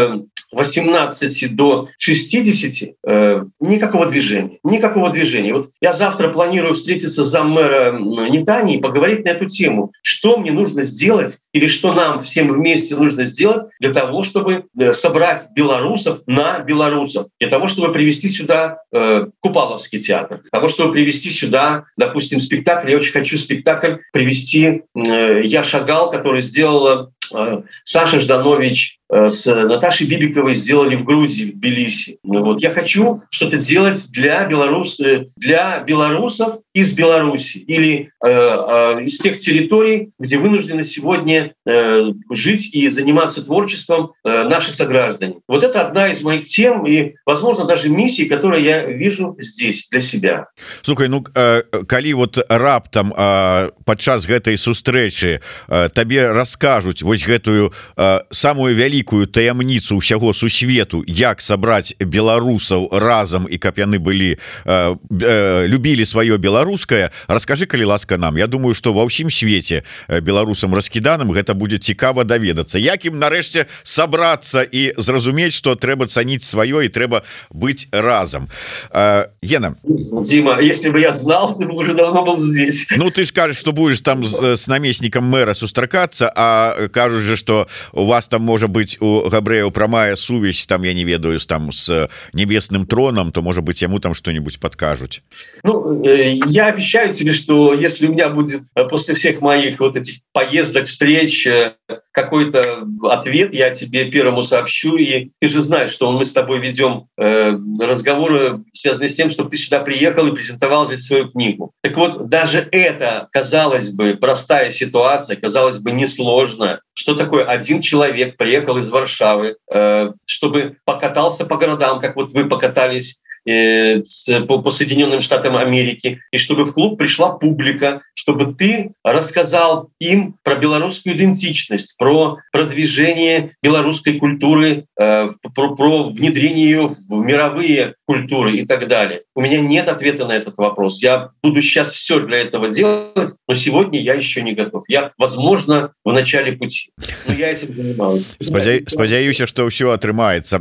18 0.53 1.55
до 1.55 1.89
60 1.99 2.95
э, 3.07 3.45
никакого 3.61 4.07
движения. 4.07 4.59
Никакого 4.65 5.11
движения. 5.11 5.53
Вот 5.53 5.71
я 5.81 5.93
завтра 5.93 6.29
планирую 6.29 6.75
встретиться 6.75 7.25
с 7.25 7.29
заммэра 7.29 7.99
Нетани 7.99 8.77
и 8.77 8.81
поговорить 8.81 9.25
на 9.25 9.31
эту 9.31 9.47
тему. 9.47 9.93
Что 10.03 10.39
мне 10.39 10.53
нужно 10.53 10.83
сделать 10.83 11.41
или 11.53 11.67
что 11.67 11.93
нам 11.93 12.23
всем 12.23 12.53
вместе 12.53 12.97
нужно 12.97 13.25
сделать 13.25 13.65
для 13.81 13.93
того, 13.93 14.23
чтобы 14.23 14.65
э, 14.79 14.93
собрать 14.93 15.47
белорусов 15.55 16.21
на 16.27 16.61
белорусов, 16.61 17.27
для 17.41 17.51
того, 17.51 17.69
чтобы 17.69 17.93
привести 17.93 18.29
сюда 18.29 18.79
э, 18.93 19.27
Купаловский 19.41 19.99
театр, 19.99 20.41
для 20.43 20.51
того, 20.51 20.69
чтобы 20.69 20.93
привести 20.93 21.31
сюда, 21.31 21.85
допустим, 21.97 22.41
спектакль. 22.41 22.91
Я 22.91 22.97
очень 22.97 23.13
хочу 23.13 23.37
спектакль 23.37 23.97
привести 24.13 24.83
э, 24.95 25.43
«Я 25.45 25.65
шагал», 25.65 26.11
который 26.11 26.41
сделала 26.41 27.13
э, 27.35 27.63
Саша 27.85 28.21
Жданович 28.21 29.01
Э, 29.06 29.06
с 29.09 29.47
Наташей 29.47 30.07
Бибиковой 30.09 30.55
сделали 30.55 30.97
в 30.97 31.05
Грузии, 31.05 31.53
в 31.53 31.59
Тбилиси. 31.59 32.19
Ну, 32.25 32.45
вот. 32.45 32.61
Я 32.61 32.71
хочу 32.71 33.23
что-то 33.31 33.59
делать 33.59 34.11
для, 34.11 34.45
белорус, 34.47 34.99
э, 35.01 35.27
для 35.37 35.81
белорусов 35.81 36.59
из 36.75 36.93
Беларуси 36.93 37.59
или 37.59 38.11
э, 38.25 38.29
э, 38.29 39.05
из 39.05 39.19
тех 39.19 39.39
территорий, 39.39 40.11
где 40.19 40.39
вынуждены 40.39 40.83
сегодня 40.83 41.55
э, 41.67 42.13
жить 42.31 42.75
и 42.75 42.89
заниматься 42.89 43.45
творчеством 43.45 44.13
э, 44.25 44.43
наши 44.49 44.73
сограждане. 44.73 45.37
Вот 45.47 45.63
это 45.63 45.87
одна 45.87 46.09
из 46.09 46.23
моих 46.23 46.45
тем 46.45 46.87
и, 46.87 47.15
возможно, 47.25 47.65
даже 47.65 47.89
миссий, 47.89 48.27
которые 48.27 48.65
я 48.65 48.87
вижу 48.87 49.37
здесь 49.39 49.89
для 49.89 50.01
себя. 50.01 50.47
Слухай, 50.83 51.09
ну 51.09 51.25
э, 51.35 51.63
калі 51.87 52.15
вот 52.15 52.39
раптам 52.49 53.13
э, 53.17 53.71
падчас 53.85 54.27
гэтай 54.27 54.57
сустрэчы 54.57 55.41
э, 55.69 55.89
табе 55.95 56.29
раскажуць 56.29 57.03
вось 57.03 57.25
гэтую 57.27 57.73
э, 57.97 58.21
самую 58.31 58.75
вялікую 58.75 58.96
вялікую 58.97 59.27
таямніцу 59.29 60.01
ўсяго 60.01 60.33
сусвету 60.33 61.05
як 61.07 61.45
сабраць 61.45 61.93
беларусаў 62.01 62.89
разам 62.97 63.45
і 63.45 63.59
каб 63.61 63.77
яны 63.77 64.01
былі 64.01 64.41
э, 64.65 64.97
э, 65.21 65.67
любілі 65.69 66.01
сваё 66.01 66.41
беларускае 66.41 67.13
расскажы 67.29 67.67
калі 67.67 67.93
ласка 67.93 68.17
нам. 68.17 68.37
Я 68.37 68.47
думаю 68.47 68.73
что 68.73 68.97
ва 68.97 69.05
ўсім 69.05 69.29
свеце 69.29 69.85
э, 70.09 70.21
беларусам 70.21 70.73
раскіданым 70.73 71.29
гэта 71.37 71.53
будзе 71.53 71.77
цікава 71.77 72.25
даведацца. 72.25 72.79
Як 72.81 73.05
ім 73.05 73.21
нарэшце 73.21 73.69
сабрацца 73.83 74.65
і 74.65 74.97
зразумець 74.97 75.53
что 75.53 75.77
трэба 75.77 76.09
цаніць 76.09 76.49
сваё 76.49 76.81
і 76.81 76.89
трэба 76.89 77.21
быць 77.53 77.93
разам. 77.93 78.49
Э, 78.93 79.29
Ена 79.43 79.77
Дима 79.85 80.57
если 80.61 80.89
бы 80.89 81.01
я 81.01 81.13
знал 81.13 81.53
ты 81.53 81.67
бы 81.69 81.77
уже 81.77 81.93
давно 81.93 82.25
был 82.25 82.41
здесь. 82.41 82.87
Ну 82.97 83.11
ты 83.11 83.25
ж 83.25 83.33
кажешь 83.33 83.61
что 83.61 83.73
будешь 83.73 84.01
там 84.01 84.25
с, 84.25 84.57
с 84.57 84.67
намеснікам 84.67 85.25
мэра 85.25 85.53
сустракацца 85.53 86.33
а 86.35 86.89
кажусь 86.89 87.25
же 87.25 87.37
что 87.37 87.69
у 87.93 88.07
вас 88.07 88.27
там 88.27 88.41
можа 88.43 88.69
быть 88.69 88.86
быть 88.87 88.97
у 89.01 89.29
габрэяў 89.29 89.71
прамая 89.71 90.17
сувязь 90.17 90.67
там 90.67 90.83
я 90.85 90.95
не 90.95 91.05
ведаю 91.05 91.39
там 91.41 91.73
с 91.73 92.09
небесным 92.33 92.87
троном 92.87 93.33
то 93.33 93.43
может 93.43 93.65
быть 93.65 93.83
яму 93.83 93.99
там 93.99 94.15
что-нибудь 94.15 94.61
подкажуць 94.61 95.23
ну, 95.65 96.05
э, 96.05 96.39
я 96.47 96.67
обещаю 96.67 97.13
тебе 97.13 97.33
что 97.33 97.75
если 97.75 98.07
у 98.07 98.13
меня 98.13 98.29
будет 98.29 98.63
э, 98.75 98.85
после 98.85 99.15
всех 99.15 99.41
моих 99.41 99.81
вот 99.81 99.97
этих 99.97 100.21
поездок 100.33 100.87
встреч 100.87 101.47
э, 101.47 101.75
какой-то 102.17 102.89
ответ 103.11 103.53
я 103.53 103.71
тебе 103.75 104.07
первому 104.11 104.43
сообщу 104.43 104.97
и 104.97 105.29
ты 105.39 105.49
же 105.49 105.61
знаешь 105.61 105.91
что 105.91 106.11
мы 106.11 106.25
с 106.25 106.33
тобой 106.33 106.61
ведем 106.61 107.09
э, 107.19 107.51
разговоры 107.79 108.65
связанные 108.73 109.11
с 109.11 109.17
тем 109.17 109.29
чтобы 109.29 109.51
ты 109.51 109.59
сюда 109.59 109.81
приехал 109.81 110.27
и 110.27 110.35
презентовал 110.35 110.87
здесь 110.87 111.07
свою 111.07 111.29
книгу. 111.29 111.73
Так 111.83 111.95
вот 111.99 112.29
даже 112.31 112.67
это 112.73 113.29
казалось 113.33 113.91
бы 113.91 114.17
простая 114.19 114.71
ситуация 114.71 115.37
казалось 115.37 115.79
бы 115.79 115.93
несложно 115.93 116.81
что 116.95 117.15
такое 117.15 117.45
один 117.45 117.83
человек 117.83 118.39
приехал 118.39 118.79
из 118.79 118.89
варшавы 118.89 119.57
э, 119.75 120.13
чтобы 120.25 120.79
покатался 120.87 121.45
по 121.45 121.59
городам 121.59 122.01
как 122.01 122.17
вот 122.17 122.33
вы 122.33 122.47
покатались 122.47 123.21
Э, 123.49 124.03
по, 124.49 124.59
по 124.59 124.73
Соединенным 124.73 125.21
Штатам 125.21 125.57
Америки, 125.57 126.21
и 126.33 126.39
чтобы 126.39 126.65
в 126.65 126.73
клуб 126.73 126.99
пришла 126.99 127.31
публика, 127.31 128.03
чтобы 128.15 128.55
ты 128.55 128.91
рассказал 129.05 129.91
им 130.01 130.35
про 130.43 130.57
белорусскую 130.57 131.15
идентичность, 131.15 131.97
про 131.97 132.39
продвижение 132.51 133.53
белорусской 133.63 134.19
культуры, 134.19 134.87
э, 134.99 135.31
про, 135.55 135.77
про 135.77 136.09
внедрение 136.09 136.65
ее 136.65 136.89
в 136.89 137.13
мировые 137.13 137.95
культуры 138.05 138.57
и 138.57 138.67
так 138.67 138.89
далее. 138.89 139.23
У 139.37 139.41
меня 139.41 139.61
нет 139.61 139.87
ответа 139.87 140.27
на 140.27 140.33
этот 140.33 140.59
вопрос. 140.59 141.01
Я 141.01 141.31
буду 141.41 141.63
сейчас 141.63 141.93
все 141.93 142.19
для 142.19 142.39
этого 142.39 142.71
делать, 142.71 143.35
но 143.47 143.55
сегодня 143.55 144.01
я 144.01 144.15
еще 144.15 144.43
не 144.43 144.55
готов. 144.55 144.83
Я, 144.89 145.13
возможно, 145.19 145.93
в 146.05 146.13
начале 146.13 146.53
пути. 146.53 146.91
Но 147.29 147.35
я 147.35 147.53
этим 147.53 147.73
занимаюсь. 147.73 148.25
Спадзяюся, 148.41 149.47
что 149.47 149.69
все 149.69 149.93
отрымается. 149.93 150.59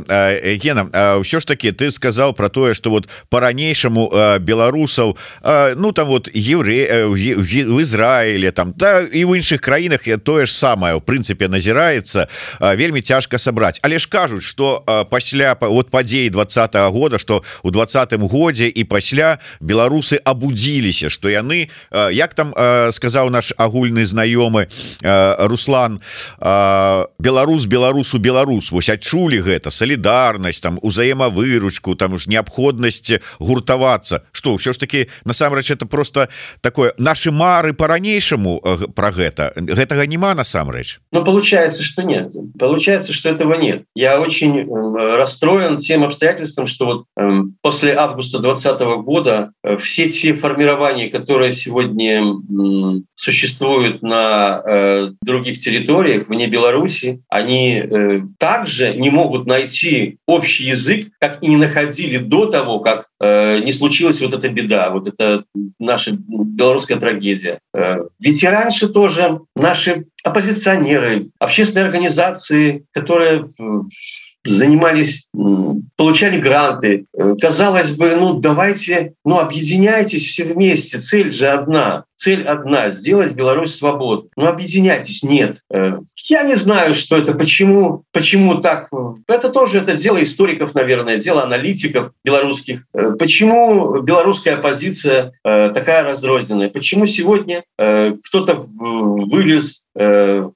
Гена, 0.62 1.20
все 1.24 1.40
ж 1.40 1.44
таки 1.44 1.72
ты 1.72 1.90
сказал 1.90 2.32
про 2.32 2.48
то, 2.48 2.75
что 2.76 2.90
вот 2.90 3.08
по-ранейшаму 3.28 4.10
э, 4.12 4.38
беларусаў 4.38 5.16
э, 5.42 5.74
ну 5.76 5.92
там 5.92 6.08
вот 6.08 6.28
евре 6.32 6.86
э, 6.86 7.06
в 7.06 7.80
Ізраиле 7.80 8.52
там 8.52 8.72
да 8.76 9.00
і 9.00 9.24
в 9.24 9.34
іншых 9.38 9.58
краінах 9.60 10.06
я 10.06 10.18
тое 10.18 10.46
ж 10.46 10.52
самае 10.52 10.94
у 10.94 11.00
прынцыпе 11.00 11.48
назіраецца 11.48 12.28
вельмі 12.60 13.02
цяжка 13.02 13.38
сабраць 13.38 13.80
але 13.82 13.98
ж 13.98 14.08
кажуць 14.08 14.44
что 14.44 14.84
пасля 15.10 15.56
вот 15.60 15.90
падзеі 15.90 16.30
двадцатого 16.30 16.90
года 16.90 17.18
что 17.18 17.42
у 17.62 17.70
двадцатым 17.70 18.28
годзе 18.28 18.68
і 18.68 18.84
пасля 18.84 19.38
беларусы 19.60 20.20
абудзіліся 20.24 21.10
что 21.10 21.28
яны 21.28 21.68
як 22.12 22.34
там 22.34 22.52
сказаў 22.92 23.30
наш 23.30 23.52
агульны 23.56 24.04
знаёмы 24.04 24.68
Руслан 25.38 26.00
беларус 27.18 27.66
беларусу 27.66 28.18
беларус 28.18 28.70
вось 28.70 28.88
адчулі 28.88 29.40
гэта 29.40 29.70
солідарнасць 29.70 30.60
там 30.60 30.78
узаемавыручку 30.82 31.94
там 31.94 32.12
уж 32.12 32.26
неабходна 32.26 32.65
неабходнасць 32.66 33.20
гуртавацца. 33.38 34.22
Что 34.32 34.56
ўсё 34.56 34.72
ж 34.72 34.78
таки 34.78 35.08
насамрэч 35.24 35.70
это 35.70 35.86
просто 35.86 36.28
такое 36.60 36.92
наши 36.98 37.30
мары 37.30 37.72
по-ранейшаму 37.72 38.60
э, 38.62 38.76
про 38.94 39.10
гэта. 39.10 39.52
Гэтага 39.56 40.06
няма 40.06 40.34
насамрэч? 40.34 41.00
Но 41.12 41.20
ну, 41.20 41.24
получается 41.24 41.84
что 41.84 42.02
нет. 42.02 42.32
Получается 42.58 43.12
что 43.12 43.28
этого 43.30 43.54
нет. 43.54 43.84
Я 43.94 44.20
очень 44.20 44.58
э, 44.58 45.16
расстроен 45.16 45.78
тем 45.78 46.04
обстоятельством 46.04 46.66
что 46.66 46.86
вот 46.86 47.04
э, 47.16 47.42
после 47.62 47.94
августа 47.94 48.38
2020 48.38 49.04
года 49.04 49.52
все 49.78 50.08
те 50.08 50.34
формирования 50.34 51.10
которые 51.10 51.52
сегодня 51.52 52.22
существуют 53.14 54.02
на 54.02 55.12
других 55.22 55.58
территориях 55.58 56.28
вне 56.28 56.46
Беларуси 56.46 57.22
они 57.28 57.82
также 58.38 58.94
не 58.94 59.10
могут 59.10 59.46
найти 59.46 60.18
общий 60.26 60.64
язык 60.64 61.08
как 61.20 61.42
и 61.42 61.48
не 61.48 61.56
находили 61.56 62.18
до 62.18 62.45
того 62.50 62.80
как 62.80 63.06
э, 63.20 63.60
не 63.60 63.72
случилась 63.72 64.20
вот 64.20 64.34
эта 64.34 64.48
беда, 64.48 64.90
вот 64.90 65.08
это 65.08 65.44
наша 65.78 66.12
белорусская 66.12 66.96
трагедия. 66.96 67.60
Э, 67.74 67.98
ведь 68.20 68.42
и 68.42 68.46
раньше 68.46 68.88
тоже 68.88 69.40
наши 69.54 70.06
оппозиционеры, 70.22 71.28
общественные 71.38 71.86
организации, 71.86 72.84
которые 72.92 73.46
занимались, 74.48 75.28
получали 75.96 76.38
гранты. 76.38 77.06
Э, 77.16 77.34
казалось 77.40 77.96
бы, 77.96 78.16
ну 78.16 78.34
давайте, 78.34 79.14
ну 79.24 79.38
объединяйтесь 79.38 80.26
все 80.26 80.44
вместе, 80.44 80.98
цель 80.98 81.32
же 81.32 81.48
одна 81.48 82.04
цель 82.16 82.44
одна— 82.44 82.88
сделать 82.90 83.32
Беларусь 83.32 83.74
свободной. 83.74 84.30
Ну, 84.36 84.46
объединяйтесь. 84.46 85.22
Нет. 85.22 85.58
Э, 85.70 85.98
я 86.28 86.42
не 86.42 86.56
знаю, 86.56 86.94
что 86.94 87.16
это, 87.16 87.34
почему, 87.34 88.02
почему 88.12 88.56
так. 88.56 88.88
Это 89.28 89.50
тоже 89.50 89.78
это 89.78 89.96
дело 89.96 90.22
историков, 90.22 90.74
наверное, 90.74 91.18
дело 91.18 91.44
аналитиков 91.44 92.12
белорусских. 92.24 92.84
Э, 92.94 93.12
почему 93.18 94.00
белорусская 94.00 94.54
оппозиция 94.54 95.32
такая 95.42 96.02
разрозненная? 96.02 96.68
Почему 96.68 97.06
сегодня 97.06 97.62
кто-то 97.76 98.54
вылез 98.54 99.86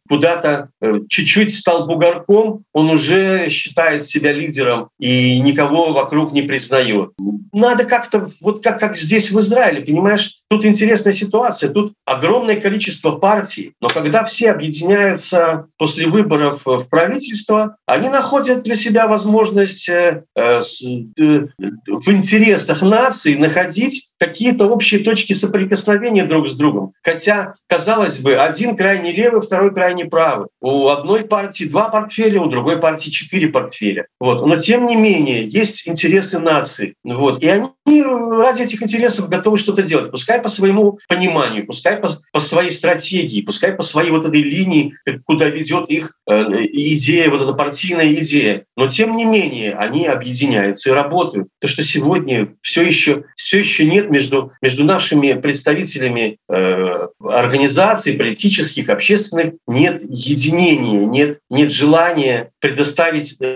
куда-то, 0.09 0.69
чуть-чуть 1.09 1.57
стал 1.57 1.87
бугорком, 1.87 2.65
он 2.73 2.91
уже 2.91 3.49
считает 3.49 3.80
себя 4.01 4.33
лидером 4.33 4.89
и 4.99 5.41
никого 5.41 5.93
вокруг 5.93 6.33
не 6.33 6.43
признает. 6.43 7.11
Надо 7.53 7.85
как-то, 7.85 8.29
вот 8.41 8.63
как, 8.63 8.79
как 8.81 8.97
здесь 8.97 9.31
в 9.31 9.39
Израиле, 9.41 9.83
понимаешь, 9.83 10.41
тут 10.49 10.65
интересная 10.65 11.13
ситуация. 11.13 11.71
Тут 11.71 11.95
огромное 12.05 12.61
количество 12.61 13.13
партий, 13.13 13.73
но 13.81 13.89
когда 13.89 14.25
все 14.25 14.51
объединяются 14.51 15.67
после 15.79 16.07
выборов 16.07 16.63
в 16.65 16.89
правительство, 16.89 17.77
они 17.87 18.09
находят 18.09 18.63
для 18.63 18.75
себя 18.75 19.07
возможность 19.07 19.89
э, 19.89 20.25
э, 20.37 20.63
в 21.87 22.09
интересах 22.09 22.83
нации 22.83 23.37
находить 23.37 24.09
какие-то 24.19 24.67
общие 24.67 25.03
точки 25.03 25.33
соприкосновения 25.33 26.27
друг 26.27 26.49
с 26.49 26.55
другом. 26.55 26.93
Хотя, 27.03 27.55
казалось 27.67 28.19
бы, 28.19 28.37
один 28.37 28.77
крайне 28.77 29.13
левый, 29.13 29.41
второй 29.41 29.73
крайне 29.73 30.05
правый. 30.05 30.49
У 30.61 30.89
одной 30.89 31.25
партии 31.25 31.65
два 31.65 31.89
портфеля, 31.89 32.41
у 32.41 32.51
другой 32.51 32.79
партии 32.79 33.11
четыре 33.11 33.49
портфеля. 33.49 33.70
Вот. 34.19 34.47
Но 34.47 34.57
тем 34.57 34.87
не 34.87 34.97
менее, 34.97 35.49
есть 35.49 35.87
интересы 35.89 36.39
нации. 36.39 36.95
Вот. 37.05 37.43
И 37.43 37.49
они 37.49 37.69
ради 37.87 38.63
этих 38.63 38.83
интересов 38.83 39.29
готовы 39.29 39.59
что-то 39.59 39.83
делать. 39.83 40.11
Пускай 40.11 40.41
по 40.41 40.49
своему 40.49 40.99
пониманию, 41.09 41.67
пускай 41.67 41.97
по, 41.97 42.09
по 42.33 42.41
своей 42.41 42.71
стратегии, 42.71 43.43
пускай 43.43 43.73
по 43.73 43.83
своей 43.83 44.11
вот 44.11 44.27
этой 44.27 44.43
линии, 44.43 44.95
куда 45.25 45.47
ведет 45.47 45.89
их 45.89 46.13
э, 46.29 46.35
идея, 46.73 47.31
вот 47.31 47.43
эта 47.43 47.53
партийная 47.53 48.13
идея. 48.15 48.65
Но 48.77 48.89
тем 48.89 49.17
не 49.17 49.25
менее, 49.25 49.75
они 49.75 50.07
объединяются 50.07 50.91
и 50.91 50.93
работают. 50.93 51.49
То, 51.61 51.69
что 51.69 51.83
сегодня 51.83 52.55
все 52.63 52.83
еще, 52.83 53.25
все 53.37 53.59
еще 53.59 53.85
нет 53.85 54.11
между, 54.11 54.53
между 54.63 54.85
нашими 54.85 55.33
представителями 55.35 56.39
э, 56.49 57.09
организаций 57.23 58.15
политических, 58.15 58.89
общественных 58.89 59.55
нет 59.67 60.03
единения, 60.03 61.07
нет, 61.07 61.39
нет 61.51 61.73
желания 61.73 62.51
предоставить, 62.61 63.37
э, 63.41 63.50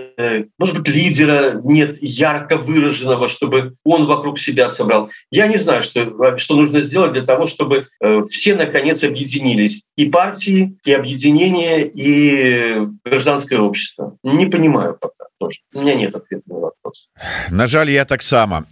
может 0.57 0.79
быть, 0.79 0.87
лидера, 0.87 1.61
нет 1.63 1.97
ярко 2.01 2.57
выраженного, 2.57 3.27
чтобы 3.27 3.75
он 3.83 4.05
вокруг 4.05 4.39
себя 4.39 4.69
собрал. 4.69 5.09
Я 5.31 5.47
не 5.47 5.57
знаю, 5.57 5.83
что, 5.83 6.37
что 6.37 6.55
нужно 6.55 6.81
сделать 6.81 7.13
для 7.13 7.23
того, 7.23 7.45
чтобы 7.45 7.85
э, 8.01 8.23
все, 8.29 8.55
наконец, 8.55 9.03
объединились. 9.03 9.83
И 9.95 10.07
партии, 10.07 10.77
и 10.85 10.93
объединения, 10.93 11.83
и 11.85 12.85
гражданское 13.03 13.59
общество. 13.59 14.17
Не 14.23 14.45
понимаю 14.45 14.97
пока 14.99 15.14
тоже. 15.38 15.60
У 15.74 15.80
меня 15.80 15.94
нет 15.94 16.14
ответа 16.14 16.42
на 16.46 16.54
вопрос. 16.56 17.08
На 17.50 17.66
жаль, 17.66 17.90
я 17.90 18.04
таксама. 18.04 18.66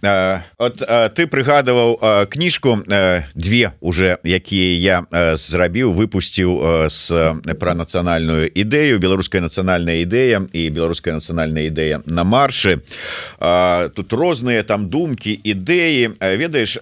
От 0.57 0.77
ты 1.15 1.27
прыгадывал 1.27 1.69
прыгадываў 1.69 1.99
э, 2.01 2.25
кніжку 2.25 2.79
э, 2.87 3.23
две 3.35 3.71
уже 3.81 4.17
якія 4.23 4.79
я 4.79 5.05
э, 5.11 5.35
зрабіў 5.37 5.93
выпусціў 5.93 6.87
с 6.89 7.11
про 7.59 7.73
нацыянальную 7.73 8.49
ідэю 8.53 8.99
беларуская 8.99 9.41
нацыянальная 9.41 10.03
ідэя 10.03 10.47
і 10.53 10.69
беларуская 10.69 11.13
нацыянальная 11.13 11.69
ідэя 11.69 12.01
на 12.05 12.23
маршы 12.23 12.81
тут 13.39 14.13
розныя 14.13 14.63
там 14.63 14.89
думкі 14.89 15.33
ідэі 15.43 16.19
ведаеш 16.19 16.79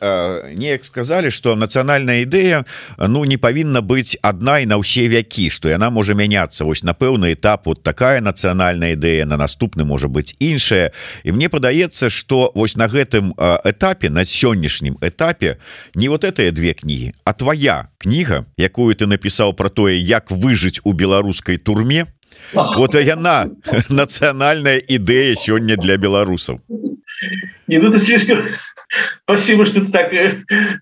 неяк 0.56 0.86
сказали 0.86 1.30
что 1.30 1.56
нацыянальная 1.56 2.24
ідэя 2.24 2.66
ну 2.98 3.26
не 3.26 3.38
павінна 3.38 3.82
быць 3.82 4.18
адна 4.22 4.60
і 4.60 4.66
на 4.66 4.78
ўсе 4.78 5.08
вякі 5.08 5.50
что 5.50 5.70
яна 5.70 5.90
можа 5.90 6.14
мяняться 6.14 6.66
вось 6.66 6.84
на 6.84 6.94
пэўны 6.94 7.34
этап 7.34 7.66
вот 7.66 7.84
такая 7.84 8.22
нацыянальная 8.22 8.94
ідэя 8.94 9.26
на 9.26 9.38
наступны 9.73 9.85
можа 9.85 10.09
быть 10.09 10.35
іншая 10.39 10.93
і 11.25 11.33
мне 11.33 11.49
падаецца 11.49 12.11
что 12.11 12.53
вось 12.55 12.77
на 12.77 12.89
гэтым 12.89 13.33
этапе 13.65 14.11
на 14.11 14.25
сённяшні 14.25 14.43
сённяшнім 14.43 14.99
этапе 15.01 15.59
не 15.95 16.09
вот 16.09 16.25
этыя 16.25 16.53
две 16.53 16.75
кнігі 16.75 17.13
а 17.25 17.33
твоя 17.33 17.89
кніга 17.99 18.45
якую 18.59 18.95
ты 18.95 19.07
напісаў 19.07 19.55
про 19.55 19.69
тое 19.69 19.99
як 19.99 20.31
выжыць 20.31 20.81
у 20.85 20.93
беларускай 20.93 21.57
турме. 21.57 22.07
Вот 22.53 22.95
яна 22.95 23.49
нацыянальная 23.89 24.79
ідэя 24.79 25.37
сёння 25.37 25.77
для 25.77 25.97
беларусаў 25.97 26.61
не 27.67 27.79
ну 27.79 27.91
ты 27.91 27.99
слишком 27.99 28.39
Спасибо, 29.25 29.67
что 29.67 29.81
ты 29.81 29.91
так, 29.91 30.13
э, 30.13 30.37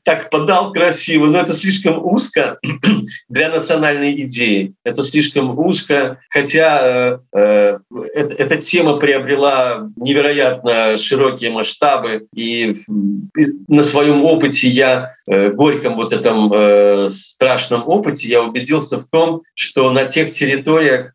так 0.05 0.31
подал 0.31 0.73
красиво, 0.73 1.27
но 1.27 1.40
это 1.40 1.53
слишком 1.53 2.05
узко 2.05 2.59
для 3.29 3.51
национальной 3.51 4.20
идеи. 4.23 4.75
Это 4.85 5.03
слишком 5.03 5.59
узко, 5.59 6.18
хотя 6.29 7.18
э, 7.33 7.38
э, 7.38 7.79
эта 8.14 8.57
тема 8.57 8.96
приобрела 8.96 9.88
невероятно 9.96 10.99
широкие 10.99 11.51
масштабы. 11.51 12.27
И 12.35 12.77
на 13.68 13.83
своем 13.83 14.25
опыте 14.25 14.68
я, 14.68 15.14
э, 15.27 15.51
горьком 15.51 15.96
вот 15.96 16.12
этом 16.12 16.53
э, 16.53 17.11
страшном 17.11 17.87
опыте, 17.87 18.29
я 18.29 18.42
убедился 18.42 18.99
в 18.99 19.07
том, 19.09 19.42
что 19.55 19.90
на 19.92 20.07
тех 20.07 20.33
территориях, 20.33 21.14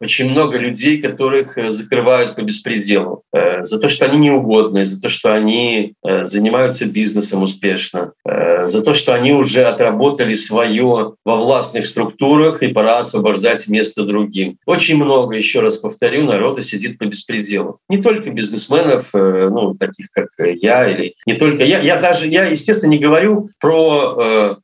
очень 0.00 0.30
много 0.30 0.58
людей, 0.58 0.98
которых 0.98 1.58
э, 1.58 1.70
закрывают 1.70 2.36
по 2.36 2.42
беспределу, 2.42 3.22
э, 3.32 3.64
за 3.64 3.80
то, 3.80 3.88
что 3.88 4.06
они 4.06 4.18
неугодны, 4.18 4.84
за 4.84 5.00
то, 5.00 5.08
что 5.08 5.34
они 5.34 5.94
э, 6.04 6.24
занимаются 6.24 6.86
бизнесом 6.86 7.42
успешно, 7.42 8.12
за 8.24 8.82
то, 8.82 8.94
что 8.94 9.14
они 9.14 9.32
уже 9.32 9.64
отработали 9.64 10.34
свое 10.34 11.14
во 11.24 11.36
властных 11.36 11.86
структурах 11.86 12.62
и 12.62 12.68
пора 12.68 12.98
освобождать 12.98 13.68
место 13.68 14.04
другим. 14.04 14.58
Очень 14.66 14.96
много, 14.96 15.36
еще 15.36 15.60
раз 15.60 15.76
повторю, 15.76 16.24
народа 16.24 16.62
сидит 16.62 16.98
по 16.98 17.04
беспределу. 17.04 17.78
Не 17.88 17.98
только 17.98 18.30
бизнесменов, 18.30 19.10
ну, 19.12 19.74
таких 19.74 20.08
как 20.12 20.28
я, 20.38 20.90
или 20.90 21.14
не 21.26 21.34
только 21.34 21.64
я. 21.64 21.80
Я 21.80 22.00
даже, 22.00 22.26
я, 22.26 22.46
естественно, 22.46 22.90
не 22.90 22.98
говорю 22.98 23.50
про, 23.60 24.58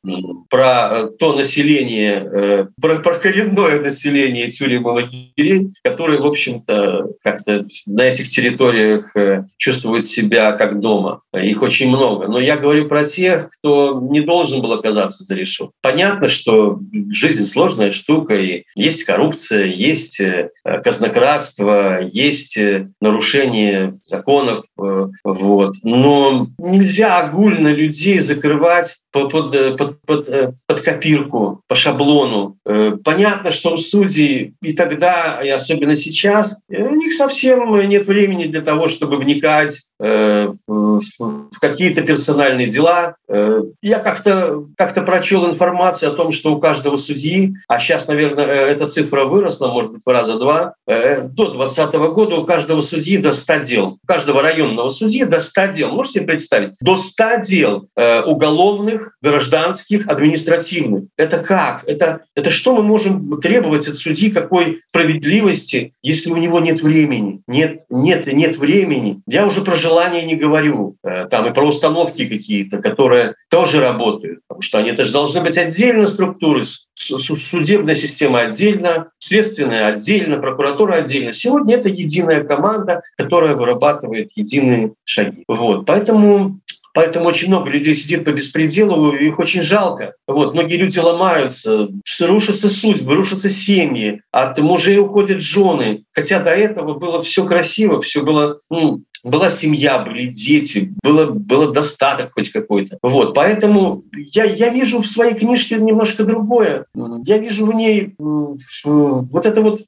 про 0.51 1.05
то 1.19 1.37
население, 1.37 2.69
про, 2.81 2.99
про 2.99 3.19
коренное 3.19 3.81
население 3.81 4.51
тюрем 4.51 4.83
лагерей, 5.23 5.71
которые, 5.83 6.21
в 6.21 6.27
общем-то, 6.27 7.09
как-то 7.23 7.67
на 7.87 8.03
этих 8.03 8.29
территориях 8.29 9.15
э, 9.17 9.45
чувствуют 9.57 10.05
себя 10.05 10.53
как 10.53 10.81
дома. 10.81 11.21
Их 11.35 11.63
очень 11.63 11.89
много. 11.89 12.29
Но 12.29 12.39
я 12.39 12.57
говорю 12.57 12.89
про 12.89 13.05
тех, 13.05 13.51
кто 13.51 14.01
не 14.11 14.21
должен 14.21 14.61
был 14.61 14.73
оказаться 14.73 15.25
за 15.25 15.35
решеткой. 15.35 15.75
Понятно, 15.83 16.29
что 16.29 16.81
жизнь 17.11 17.45
сложная 17.45 17.91
штука, 17.91 18.35
и 18.35 18.65
есть 18.75 19.05
коррупция, 19.05 19.67
есть 19.67 20.21
э, 20.21 20.51
казнократство, 20.65 22.01
есть 22.03 22.57
э, 22.57 22.89
нарушение 23.01 23.99
законов. 24.05 24.65
Вот. 24.77 25.75
Но 25.83 26.49
нельзя 26.59 27.19
огульно 27.21 27.69
людей 27.69 28.19
закрывать 28.19 28.99
под, 29.13 29.31
под, 29.31 29.77
под, 29.77 30.01
под, 30.03 30.55
под 30.67 30.81
копирку, 30.81 31.61
по 31.69 31.75
шаблону. 31.75 32.57
Понятно, 33.05 33.53
что 33.53 33.75
у 33.75 33.79
судей 33.79 34.55
и 34.63 34.73
тогда 34.73 35.12
и 35.43 35.49
особенно 35.49 35.97
сейчас, 35.97 36.61
у 36.69 36.95
них 36.95 37.15
совсем 37.15 37.79
нет 37.89 38.07
времени 38.07 38.45
для 38.45 38.61
того, 38.61 38.89
чтобы 38.89 39.17
вникать 39.17 39.83
э, 39.99 40.49
в, 40.67 41.01
в 41.19 41.61
какие-то 41.61 42.03
персональные 42.03 42.69
дела. 42.69 43.17
Э, 43.29 43.63
я 43.83 43.99
как-то 43.99 44.67
как 44.77 44.95
прочел 45.07 45.49
информацию 45.49 46.13
о 46.13 46.15
том, 46.15 46.33
что 46.33 46.55
у 46.55 46.61
каждого 46.61 46.97
судьи, 46.97 47.55
а 47.69 47.79
сейчас, 47.79 48.09
наверное, 48.09 48.47
э, 48.47 48.73
эта 48.73 48.87
цифра 48.87 49.25
выросла, 49.25 49.69
может 49.69 49.93
быть, 49.93 50.03
в 50.05 50.09
раза 50.09 50.39
два, 50.39 50.75
до 50.87 51.53
2020 51.53 51.95
года 52.13 52.37
у 52.37 52.45
каждого 52.45 52.81
судьи 52.81 53.19
до 53.19 53.33
100 53.33 53.57
дел, 53.59 53.99
у 54.03 54.07
каждого 54.07 54.43
районного 54.43 54.89
судьи 54.89 55.25
до 55.25 55.41
100 55.41 55.67
дел. 55.69 55.91
Можете 55.91 56.21
себе 56.21 56.27
представить? 56.27 56.73
До 56.81 56.97
100 56.97 57.25
дел 57.47 57.89
уголовных, 58.27 59.17
гражданских, 59.23 60.09
административных. 60.09 61.05
Это 61.17 61.39
как? 61.39 61.85
Это, 61.87 62.21
это 62.35 62.51
что 62.51 62.75
мы 62.75 62.83
можем 62.83 63.41
требовать 63.41 63.89
от 63.89 63.97
судьи, 63.97 64.31
какой 64.31 64.83
справедливости, 65.03 65.95
если 66.03 66.31
у 66.31 66.37
него 66.37 66.61
нет 66.61 66.83
времени. 66.83 67.41
Нет, 67.47 67.83
нет, 67.91 68.27
нет 68.27 68.57
времени. 68.57 69.21
Я 69.27 69.47
уже 69.47 69.63
про 69.63 69.75
желание 69.75 70.25
не 70.25 70.37
говорю. 70.37 70.97
Э, 71.05 71.27
там 71.31 71.47
и 71.47 71.55
про 71.55 71.67
установки 71.67 72.27
какие-то, 72.27 72.81
которые 72.81 73.35
тоже 73.51 73.81
работают. 73.81 74.41
Потому 74.47 74.63
что 74.63 74.79
они 74.79 74.93
тоже 74.93 75.13
должны 75.13 75.41
быть 75.41 75.59
отдельно 75.59 76.07
структуры. 76.07 76.65
Судебная 76.95 77.97
система 77.97 78.43
отдельно, 78.43 79.11
следственная 79.19 79.89
отдельно, 79.89 80.39
прокуратура 80.39 80.95
отдельно. 80.95 81.33
Сегодня 81.33 81.77
это 81.77 81.89
единая 81.89 82.45
команда, 82.45 83.03
которая 83.17 83.57
вырабатывает 83.57 84.31
единые 84.37 84.93
шаги. 85.05 85.43
Вот. 85.49 85.85
Поэтому 85.85 86.61
Поэтому 86.95 87.27
очень 87.27 87.49
много 87.49 87.71
людей 87.71 87.95
сидит 87.95 88.25
по 88.25 88.31
беспределу, 88.31 89.13
их 89.13 89.39
очень 89.39 89.63
жалко. 89.63 90.15
Вот, 90.27 90.55
многие 90.55 90.77
люди 90.77 90.99
ломаются, 90.99 91.89
рушатся 92.21 92.69
судьбы, 92.69 93.15
рушатся 93.15 93.49
семьи, 93.49 94.23
от 94.31 94.59
мужей 94.59 94.99
уходят 94.99 95.41
жены. 95.41 96.05
Хотя 96.13 96.41
до 96.41 96.51
этого 96.51 96.95
было 96.95 97.23
все 97.23 97.47
красиво, 97.47 98.01
все 98.03 98.23
было 98.23 98.59
ну, 98.69 99.03
была 99.25 99.51
семья, 99.51 99.99
были 99.99 100.27
дети, 100.27 100.93
было, 101.03 101.27
было 101.27 101.73
достаток 101.73 102.33
хоть 102.35 102.51
какой-то. 102.51 102.99
Вот, 103.03 103.35
поэтому 103.35 104.03
я, 104.13 104.45
я 104.45 104.69
вижу 104.69 105.01
в 105.01 105.07
своей 105.07 105.35
книжке 105.35 105.77
немножко 105.77 106.25
другое. 106.25 106.87
Я 107.25 107.39
вижу 107.39 107.67
в 107.67 107.75
ней 107.75 108.15
вот 108.19 109.47
это 109.47 109.61
вот 109.63 109.81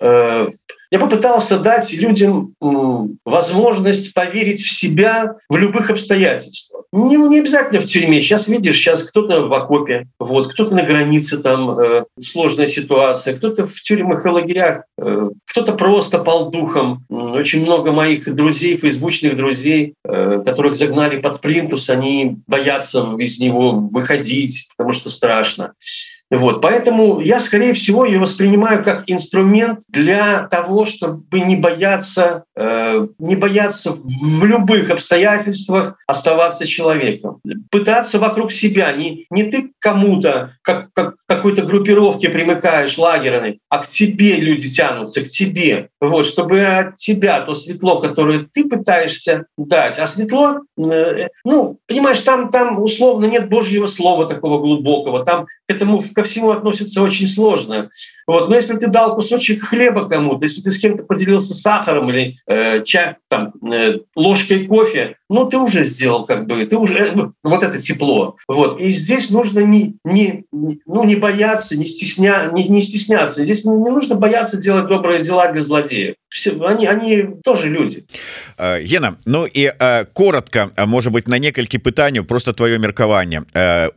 э, 0.00 0.48
я 0.92 0.98
попытался 0.98 1.58
дать 1.58 1.90
людям 1.94 2.54
возможность 3.24 4.12
поверить 4.12 4.60
в 4.60 4.70
себя 4.70 5.36
в 5.48 5.56
любых 5.56 5.88
обстоятельствах. 5.88 6.84
Не, 6.92 7.16
не 7.16 7.40
обязательно 7.40 7.80
в 7.80 7.86
тюрьме. 7.86 8.20
Сейчас 8.20 8.46
видишь, 8.46 8.76
сейчас 8.76 9.04
кто-то 9.04 9.46
в 9.46 9.54
окопе, 9.54 10.08
вот, 10.18 10.52
кто-то 10.52 10.74
на 10.74 10.82
границе, 10.82 11.38
там 11.38 11.78
э, 11.80 12.04
сложная 12.20 12.66
ситуация, 12.66 13.34
кто-то 13.34 13.66
в 13.66 13.80
тюрьмах 13.80 14.26
и 14.26 14.28
лагерях, 14.28 14.84
э, 14.98 15.30
кто-то 15.50 15.72
просто 15.72 16.18
пал 16.18 16.50
духом. 16.50 17.06
Очень 17.08 17.62
много 17.62 17.92
моих 17.92 18.32
друзей, 18.34 18.76
фейсбучных 18.76 19.34
друзей, 19.34 19.94
которых 20.44 20.76
загнали 20.76 21.20
под 21.20 21.40
плинтус, 21.40 21.88
они 21.88 22.38
боятся 22.46 23.16
из 23.18 23.40
него 23.40 23.72
выходить, 23.72 24.68
потому 24.76 24.92
что 24.92 25.10
страшно. 25.10 25.72
Вот, 26.32 26.62
поэтому 26.62 27.20
я, 27.20 27.40
скорее 27.40 27.74
всего, 27.74 28.06
ее 28.06 28.18
воспринимаю 28.18 28.82
как 28.82 29.04
инструмент 29.06 29.80
для 29.88 30.44
того, 30.44 30.86
чтобы 30.86 31.40
не 31.40 31.56
бояться, 31.56 32.44
э, 32.56 33.06
не 33.18 33.36
бояться 33.36 33.92
в 33.92 34.44
любых 34.46 34.90
обстоятельствах 34.90 35.98
оставаться 36.06 36.66
человеком. 36.66 37.40
Пытаться 37.70 38.18
вокруг 38.18 38.50
себя, 38.50 38.94
не, 38.94 39.26
не 39.28 39.44
ты 39.44 39.72
кому-то, 39.78 40.54
как, 40.62 40.88
как 40.94 41.16
какой-то 41.26 41.64
группировке 41.64 42.30
примыкаешь 42.30 42.96
лагерной, 42.96 43.58
а 43.68 43.82
к 43.82 43.86
тебе 43.86 44.36
люди 44.36 44.70
тянутся, 44.70 45.20
к 45.20 45.26
тебе. 45.26 45.90
Вот, 46.00 46.26
чтобы 46.26 46.64
от 46.64 46.94
тебя 46.94 47.42
то 47.42 47.52
светло, 47.54 48.00
которое 48.00 48.46
ты 48.50 48.66
пытаешься 48.66 49.44
дать, 49.58 49.98
а 50.02 50.06
светло, 50.06 50.60
э, 50.78 51.28
ну, 51.44 51.78
понимаешь, 51.86 52.20
там, 52.20 52.50
там 52.50 52.82
условно 52.82 53.26
нет 53.26 53.48
Божьего 53.48 53.86
слова 53.86 54.26
такого 54.26 54.58
глубокого, 54.58 55.24
там 55.24 55.46
к 55.46 55.48
этому 55.68 56.02
ко 56.14 56.22
всему 56.24 56.50
относятся 56.50 57.02
очень 57.02 57.26
сложно. 57.26 57.90
Вот. 58.26 58.48
Но 58.48 58.56
если 58.56 58.76
ты 58.76 58.88
дал 58.88 59.14
кусочек 59.14 59.64
хлеба 59.64 60.08
кому-то, 60.08 60.44
если 60.44 60.62
ты 60.62 60.70
с 60.70 60.80
кем-то 60.80 61.04
поделился 61.04 61.54
сахаром 61.54 62.10
или 62.10 62.36
э, 62.46 62.82
чай, 62.84 63.16
там, 63.28 63.52
э, 63.70 64.00
ложкой 64.14 64.66
кофе, 64.66 65.16
ну 65.28 65.46
ты 65.46 65.58
уже 65.58 65.84
сделал 65.84 66.26
как 66.26 66.46
бы, 66.46 66.64
ты 66.66 66.76
уже 66.76 66.98
э, 66.98 67.14
вот 67.42 67.62
это 67.62 67.78
тепло. 67.80 68.36
Вот. 68.48 68.80
И 68.80 68.88
здесь 68.88 69.30
нужно 69.30 69.60
не, 69.60 69.96
не, 70.04 70.44
ну, 70.52 71.04
не 71.04 71.16
бояться, 71.16 71.78
не, 71.78 71.84
стесня, 71.84 72.50
не, 72.52 72.68
не 72.68 72.80
стесняться. 72.80 73.44
Здесь 73.44 73.64
не, 73.64 73.72
не 73.72 73.90
нужно 73.90 74.16
бояться 74.16 74.56
делать 74.56 74.88
добрые 74.88 75.22
дела 75.22 75.50
для 75.52 75.62
злодеев. 75.62 76.16
Все, 76.31 76.51
они, 76.65 76.87
они 76.87 77.27
тоже 77.43 77.69
люди. 77.69 78.05
Э, 78.57 78.81
Гена, 78.83 79.17
ну 79.25 79.45
и 79.45 79.71
э, 79.79 80.05
коротко, 80.13 80.71
может 80.85 81.13
быть, 81.13 81.27
на 81.27 81.39
некалькі 81.39 81.77
пытанняў 81.77 82.25
просто 82.25 82.53
твоё 82.53 82.79
меркаванне. 82.79 83.43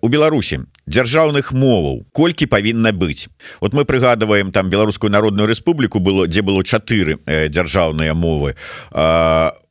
У 0.01 0.09
Беларусі 0.09 0.61
дзяржаўных 0.88 1.52
моваў 1.54 2.06
колькі 2.14 2.46
павінна 2.46 2.92
быць. 2.92 3.28
Вот 3.62 3.74
мы 3.74 3.86
прыгадываем 3.86 4.52
там 4.52 4.70
беларускую 4.70 5.12
народную 5.12 5.48
рэспубліку 5.48 6.00
было 6.00 6.28
дзе 6.28 6.42
было 6.42 6.64
чатыры 6.64 7.20
э, 7.26 7.50
дзяржаўныя 7.50 8.14
мовы. 8.14 8.56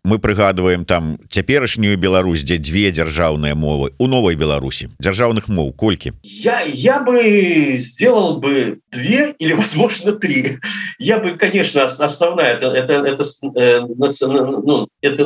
Мы 0.05 0.19
прыгадываем 0.19 0.85
там 0.85 1.19
цяперашнюю 1.31 1.97
Беларусь 1.97 2.43
дзе 2.45 2.59
две 2.59 2.91
дзяржаўныя 2.91 3.55
мовы. 3.55 3.93
У 3.99 4.07
новой 4.07 4.35
Беларусі. 4.35 4.91
Дзяржаўных 5.01 5.49
моў 5.49 5.73
колькі? 5.73 6.13
Я 6.23 6.61
я 6.61 7.01
бы 7.01 7.77
сделал 7.79 8.39
бы 8.39 8.81
две 8.93 9.35
или 9.39 9.55
возможно 9.55 10.13
три. 10.13 10.59
Я 10.99 11.19
бы 11.19 11.39
конечно 11.39 11.85
основная 11.85 12.57
это 12.57 12.67
это 12.67 12.93
это, 12.93 13.25
э, 13.57 13.81
ну, 13.81 14.89
это 15.01 15.25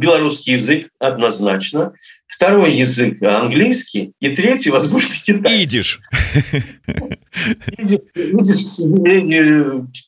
белорусский 0.00 0.54
язык 0.54 0.88
однозначно. 0.98 1.92
Второй 2.26 2.76
язык 2.76 3.22
английский. 3.22 4.12
И 4.20 4.34
третий 4.34 4.70
возможно 4.70 5.14
идиш 5.28 6.00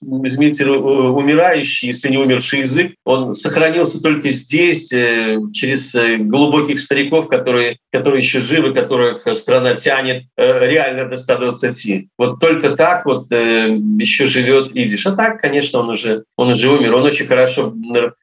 Дмитрий 0.01 0.71
умирающий, 0.71 1.89
если 1.89 2.09
не 2.09 2.19
умерший 2.19 2.61
язык, 2.61 2.93
он 3.05 3.35
сохранился 3.35 4.03
только 4.03 4.31
здесь, 4.31 4.93
э, 4.93 5.39
через 5.53 5.95
э, 5.95 6.17
глубоких 6.17 6.81
стариков, 6.81 7.29
которые, 7.29 7.79
которые 7.93 8.23
еще 8.23 8.41
живы, 8.41 8.73
которых 8.73 9.27
страна 9.37 9.75
тянет 9.77 10.25
э, 10.37 10.67
реально 10.67 11.07
до 11.07 11.17
120. 11.17 12.09
Вот 12.19 12.41
только 12.41 12.77
так 12.77 13.07
вот 13.07 13.27
еще 13.31 14.27
живет 14.27 14.75
идиш. 14.75 15.07
А 15.07 15.13
так, 15.13 15.41
конечно, 15.41 15.81
он 15.81 15.91
уже, 15.91 16.25
он 16.37 16.51
уже 16.51 16.69
умер. 16.71 16.97
Он 16.97 17.05
очень 17.05 17.27
хорошо, 17.27 17.75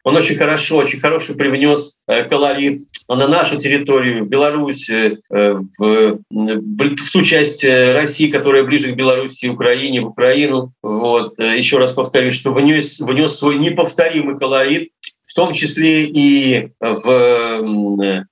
он 0.03 0.15
очень 0.15 0.35
хорошо, 0.35 0.77
очень 0.77 0.99
хорошо 0.99 1.33
привнес 1.33 1.97
колорит 2.29 2.81
на 3.07 3.27
нашу 3.27 3.57
территорию, 3.57 4.25
в 4.25 4.29
Беларусь, 4.29 4.89
в, 4.89 5.65
в 5.79 7.11
ту 7.11 7.21
часть 7.23 7.63
России, 7.63 8.31
которая 8.31 8.63
ближе 8.63 8.93
к 8.93 8.94
Беларуси, 8.95 9.47
Украине, 9.47 10.01
в 10.01 10.07
Украину. 10.07 10.73
Вот. 10.81 11.37
Еще 11.39 11.77
раз 11.77 11.91
повторюсь, 11.91 12.35
что 12.35 12.53
внес, 12.53 12.99
внес 12.99 13.37
свой 13.37 13.57
неповторимый 13.57 14.37
колорит 14.39 14.89
в 15.27 15.33
том 15.35 15.53
числе 15.53 16.05
и 16.05 16.69
в, 16.79 17.03
в, 17.59 18.25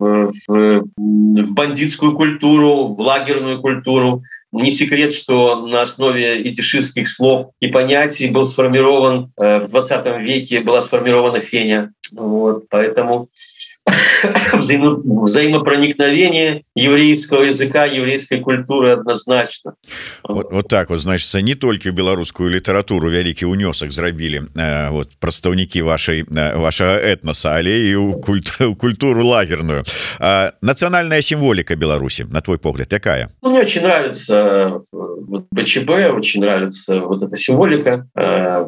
в, 0.00 0.32
в 0.48 1.54
бандитскую 1.54 2.16
культуру, 2.16 2.94
в 2.94 3.00
лагерную 3.02 3.60
культуру. 3.60 4.22
Не 4.50 4.70
секрет, 4.70 5.12
что 5.12 5.66
на 5.66 5.82
основе 5.82 6.50
этишистских 6.50 7.06
слов 7.06 7.50
и 7.60 7.66
понятий 7.66 8.28
был 8.28 8.46
сформирован 8.46 9.30
в 9.36 9.66
20 9.68 10.22
веке 10.22 10.60
была 10.60 10.80
сформирована 10.80 11.40
феня. 11.40 11.92
Вот, 12.16 12.64
поэтому 12.70 13.28
взаимо, 14.53 15.01
взаимопроникновение 15.23 16.63
еврейского 16.75 17.43
языка 17.43 17.85
еврейской 17.85 18.39
культуры 18.39 18.91
однозначно 18.91 19.73
вот, 20.23 20.51
вот 20.51 20.67
так 20.67 20.89
вот 20.89 20.99
значит 20.99 21.43
не 21.43 21.55
только 21.55 21.91
беларускую 21.91 22.49
літаратуру 22.49 23.09
вялікі 23.09 23.45
унёсак 23.45 23.91
зрабілі 23.91 24.41
э, 24.55 24.91
вот 24.91 25.09
прадстаўнікі 25.19 25.81
вашай 25.81 26.23
э, 26.23 26.57
вашага 26.57 26.97
этноса 27.01 27.57
але 27.57 27.89
і 27.89 27.95
у 27.95 28.21
культ 28.21 28.51
культуру 28.77 29.25
лагерную 29.25 29.83
нацыянальная 30.61 31.21
сімволіка 31.21 31.75
Беларусі 31.75 32.25
на 32.29 32.41
твой 32.41 32.57
погляд 32.57 32.93
якая 32.93 33.29
ну, 33.41 33.49
мне 33.49 33.61
очень 33.61 33.81
нравится 33.81 34.81
вот, 34.91 35.47
БЧБ 35.51 35.89
очень 36.13 36.41
нравится 36.41 36.99
вот 36.99 37.23
эта 37.23 37.35
символика 37.35 38.07
э, 38.15 38.65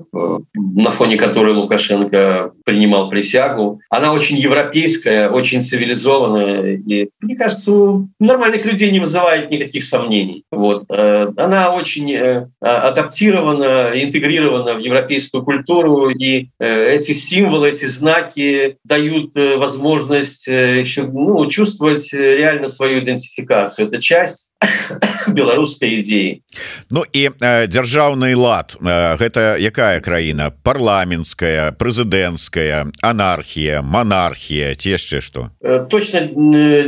на 0.56 0.92
фоне 0.92 1.18
которой 1.18 1.54
Лукашенко 1.54 2.52
принимал 2.66 3.10
присягу 3.10 3.80
она 3.90 4.12
очень 4.12 4.38
европейская 4.38 5.07
европейская, 5.08 5.30
очень 5.30 5.62
цивилизованная. 5.62 6.76
И, 6.76 7.10
мне 7.22 7.36
кажется, 7.36 7.72
у 7.72 8.10
нормальных 8.20 8.66
людей 8.66 8.92
не 8.92 9.00
вызывает 9.00 9.52
никаких 9.52 9.84
сомнений. 9.84 10.44
Вот. 10.52 10.86
Э, 10.90 11.32
она 11.38 11.74
очень 11.74 12.12
э, 12.14 12.48
адаптирована, 12.60 13.92
интегрирована 13.96 14.76
в 14.76 14.80
европейскую 14.80 15.44
культуру, 15.44 16.10
и 16.10 16.50
э, 16.60 16.96
эти 16.96 17.14
символы, 17.14 17.70
эти 17.70 17.86
знаки 17.86 18.78
дают 18.84 19.36
возможность 19.36 20.48
еще 20.48 21.04
ну, 21.04 21.46
чувствовать 21.48 22.14
реально 22.14 22.68
свою 22.68 23.00
идентификацию. 23.00 23.88
Это 23.88 24.00
часть 24.00 24.54
беларускай 25.28 25.90
ідеі 25.90 26.42
Ну 26.90 27.04
і 27.12 27.30
э, 27.30 27.68
дзяржаўны 27.68 28.36
лад 28.36 28.78
э, 28.80 29.18
гэта 29.18 29.58
якая 29.60 30.00
краіна 30.00 30.52
парламенская 30.64 31.72
прэзідэнцкая 31.72 32.92
анархія 33.02 33.82
монархія 33.82 34.76
ці 34.76 34.97
яшчэ 34.99 35.21
что? 35.21 35.51
Э, 35.63 35.87
точно 35.89 36.27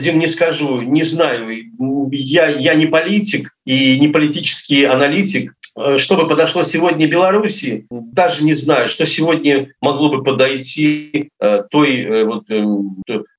Дим 0.03 0.19
не 0.19 0.27
скажу 0.27 0.83
не 0.83 1.03
знаю. 1.03 1.49
Я 2.11 2.51
я 2.51 2.75
не 2.75 2.87
политик 2.87 3.57
и 3.65 3.99
не 3.99 4.09
политический 4.09 4.85
аналитик 4.85 5.55
Э, 5.60 5.60
что 5.99 6.17
бы 6.17 6.29
подошло 6.29 6.63
сегодня 6.63 7.07
Беларуси, 7.07 7.87
даже 7.91 8.45
не 8.45 8.55
знаю, 8.55 8.89
что 8.89 9.07
сегодня 9.07 9.73
могло 9.81 10.11
бы 10.11 10.23
подойти 10.23 11.31
э, 11.41 11.63
той, 11.71 12.03
э, 12.03 12.25
вот, 12.25 12.45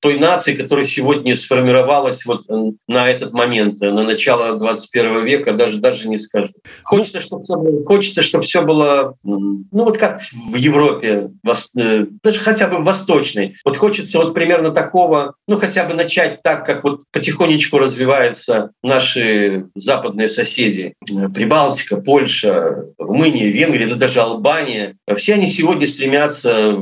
той 0.00 0.18
нации, 0.18 0.54
которая 0.54 0.84
сегодня 0.84 1.36
сформировалась 1.36 2.24
вот 2.26 2.42
на 2.88 3.08
этот 3.08 3.32
момент, 3.32 3.80
на 3.80 4.02
начало 4.02 4.58
21 4.58 5.24
века, 5.24 5.52
даже, 5.52 5.78
даже 5.78 6.08
не 6.08 6.18
скажу. 6.18 6.52
Хочется, 6.84 7.18
ну, 7.18 7.24
чтобы 7.24 7.44
все 7.44 7.56
было, 7.56 7.84
хочется, 7.84 8.22
чтобы 8.22 8.44
все 8.44 8.62
было, 8.62 9.14
ну 9.24 9.64
вот 9.70 9.98
как 9.98 10.22
в 10.48 10.56
Европе, 10.56 11.30
даже 11.42 12.38
хотя 12.40 12.68
бы 12.68 12.82
восточной. 12.84 13.56
Вот 13.64 13.76
хочется 13.76 14.18
вот 14.18 14.34
примерно 14.34 14.70
такого, 14.70 15.34
ну 15.52 15.58
хотя 15.58 15.84
бы 15.84 15.92
начать 15.92 16.42
так, 16.42 16.64
как 16.64 16.82
вот 16.82 17.02
потихонечку 17.12 17.76
развиваются 17.76 18.70
наши 18.82 19.66
западные 19.74 20.30
соседи. 20.30 20.94
Прибалтика, 21.34 21.98
Польша, 21.98 22.86
Румыния, 22.98 23.50
Венгрия, 23.50 23.86
да 23.86 23.96
даже 23.96 24.22
Албания, 24.22 24.96
все 25.18 25.34
они 25.34 25.46
сегодня 25.46 25.86
стремятся 25.86 26.74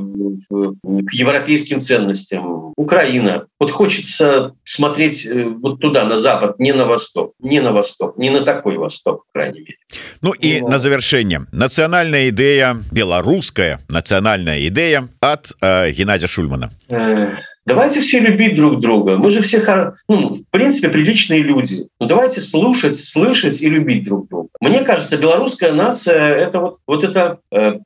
к 0.49 1.13
европейским 1.13 1.81
ценностям. 1.81 2.73
Украина. 2.77 3.47
Вот 3.59 3.73
хочется 3.73 4.55
смотреть 4.65 5.27
э, 5.27 5.45
вот 5.45 5.81
туда, 5.81 6.05
на 6.05 6.17
запад, 6.17 6.59
не 6.59 6.73
на 6.73 6.87
восток, 6.87 7.35
не 7.41 7.61
на 7.61 7.73
восток, 7.73 8.17
не 8.17 8.31
на 8.31 8.43
такой 8.43 8.79
восток, 8.79 9.25
по 9.27 9.41
крайней 9.41 9.61
мере. 9.61 9.77
Ну 10.23 10.33
и 10.33 10.61
Но... 10.61 10.69
на 10.69 10.79
завершение. 10.79 11.47
Национальная 11.53 12.31
идея, 12.31 12.79
белорусская 12.91 13.81
национальная 13.89 14.67
идея 14.69 15.09
от 15.21 15.53
э, 15.61 15.91
Геннадия 15.91 16.29
Шульмана. 16.29 16.71
Э 16.89 17.35
Давайте 17.67 18.01
все 18.01 18.21
любить 18.21 18.57
друг 18.57 18.81
друга. 18.81 19.17
Мы 19.17 19.31
же 19.31 19.43
все, 19.43 19.63
ну, 20.09 20.35
в 20.35 20.51
принципе, 20.51 20.89
приличные 20.89 21.43
люди. 21.43 21.87
Ну, 22.01 22.07
давайте 22.07 22.41
слушать, 22.41 22.99
слышать 22.99 23.61
и 23.61 23.69
любить 23.69 24.05
друг 24.05 24.29
друга. 24.29 24.49
Мне 24.61 24.81
кажется, 24.81 25.17
белорусская 25.17 25.73
нация— 25.73 26.35
это 26.37 26.61
вот, 26.61 26.79
вот 26.87 27.05
это 27.05 27.39
э, 27.53 27.79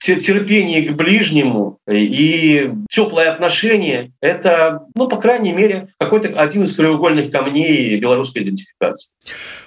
терпение 0.00 0.82
к 0.90 0.96
ближнему 0.96 1.78
и 1.90 2.70
теплое 2.88 3.32
отношение — 3.32 4.20
это, 4.20 4.86
ну, 4.94 5.08
по 5.08 5.16
крайней 5.16 5.52
мере, 5.52 5.88
какой-то 5.98 6.28
один 6.40 6.64
из 6.64 6.76
краеугольных 6.76 7.30
камней 7.30 7.98
белорусской 7.98 8.42
идентификации 8.42 9.14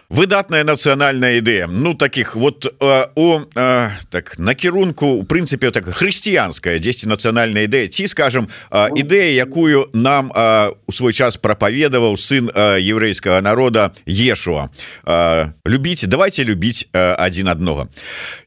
выдатная 0.09 0.63
нацыянальная 0.63 1.37
ідэя 1.37 1.67
ну 1.67 1.93
таких 1.93 2.35
вот 2.35 2.65
э, 2.65 3.05
у 3.15 3.39
э, 3.55 3.89
так 4.09 4.39
накірунку 4.39 5.05
у 5.05 5.23
прынцыпе 5.23 5.69
так 5.69 5.85
хрысціянская 5.85 6.79
10 6.79 7.05
нацыянальная 7.05 7.69
ідэя 7.69 7.87
ці 7.87 8.07
скажем 8.07 8.49
э, 8.71 8.89
ідэя 8.97 9.37
якую 9.45 9.85
нам 9.93 10.33
э, 10.33 10.73
у 10.87 10.91
свой 10.91 11.13
час 11.13 11.37
прапаведаваў 11.37 12.17
сын 12.17 12.49
э, 12.49 12.81
еврейскага 12.81 13.41
народа 13.41 13.93
ешуа 14.09 14.73
э, 15.05 15.53
любіць 15.67 16.05
давайте 16.09 16.43
любіць 16.43 16.89
э, 16.91 17.13
один 17.13 17.47
адного 17.47 17.87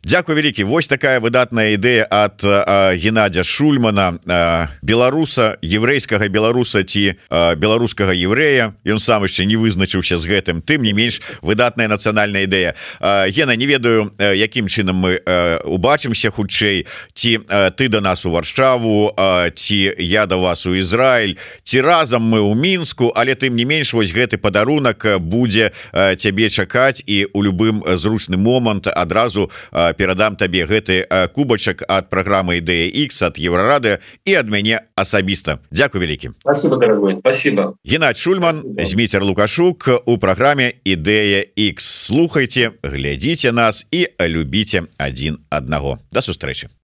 Дякую 0.02 0.36
вялікі 0.36 0.64
Вось 0.64 0.88
такая 0.88 1.20
выдатная 1.20 1.75
ідэя 1.77 2.09
от 2.09 2.41
Геннадя 2.97 3.43
шульмана 3.45 4.19
беларуса 4.81 5.57
еврейскага 5.61 6.27
беларуса 6.27 6.83
ці 6.83 7.15
беларускага 7.29 8.11
еврея. 8.17 8.73
Ён 8.83 8.99
сам 8.99 9.23
яшчэ 9.23 9.45
не 9.45 9.55
вызначыўся 9.55 10.17
з 10.17 10.25
гэтым. 10.25 10.65
Тым 10.65 10.81
не 10.81 10.91
менш 10.91 11.21
выдатная 11.41 11.87
нацыянальная 11.87 12.49
ідэя. 12.49 12.73
Гена 13.29 13.55
не 13.55 13.65
ведаю 13.69 14.11
якім 14.17 14.67
чынам 14.67 14.97
мы 14.97 15.21
убачымся 15.63 16.33
хутчэй. 16.33 16.89
Ці 17.13 17.45
ты 17.77 17.87
до 17.87 18.01
да 18.01 18.09
нас 18.11 18.25
у 18.25 18.31
варшаву 18.31 19.13
ці 19.53 19.93
я 19.97 20.25
до 20.25 20.35
да 20.35 20.41
вас 20.41 20.65
у 20.65 20.73
Ізраиль 20.73 21.37
ці 21.63 21.81
разам 21.81 22.23
мы 22.23 22.41
у 22.41 22.55
мінску. 22.55 23.13
Але 23.15 23.35
тым 23.35 23.53
не 23.55 23.65
менш 23.65 23.93
вось 23.93 24.11
гэты 24.11 24.37
падарунак 24.37 25.21
будзе 25.21 25.71
цябе 25.93 26.49
чакаць. 26.49 27.03
І 27.05 27.29
у 27.33 27.43
любым 27.43 27.83
зручны 27.85 28.37
момант 28.37 28.87
адразу 28.87 29.51
перадам 29.71 30.35
табе 30.35 30.65
гэты 30.65 31.05
кубачак 31.66 31.82
ад 31.90 32.06
праграмы 32.06 32.62
ідэя 32.62 32.86
X 32.86 33.18
ад 33.26 33.34
еврорады 33.34 33.98
і 34.22 34.38
ад 34.38 34.46
мяне 34.46 34.86
асабіста 34.94 35.58
Дякую 35.74 35.98
вялікі 35.98 36.30
спасибо 36.38 36.76
дорогой 36.78 37.18
спасибо 37.18 37.74
Геннадь 37.82 38.16
Шульман 38.16 38.62
Зміцер 38.78 39.26
лукашук 39.26 40.06
у 40.06 40.18
праграме 40.22 40.78
ідэя 40.86 41.42
X 41.58 41.82
слухайте 41.82 42.78
глядзіце 42.82 43.50
нас 43.50 43.86
і 43.90 44.06
любіце 44.22 44.86
один 45.02 45.42
аднаго 45.50 45.98
до 46.12 46.22
сустрэчы 46.22 46.70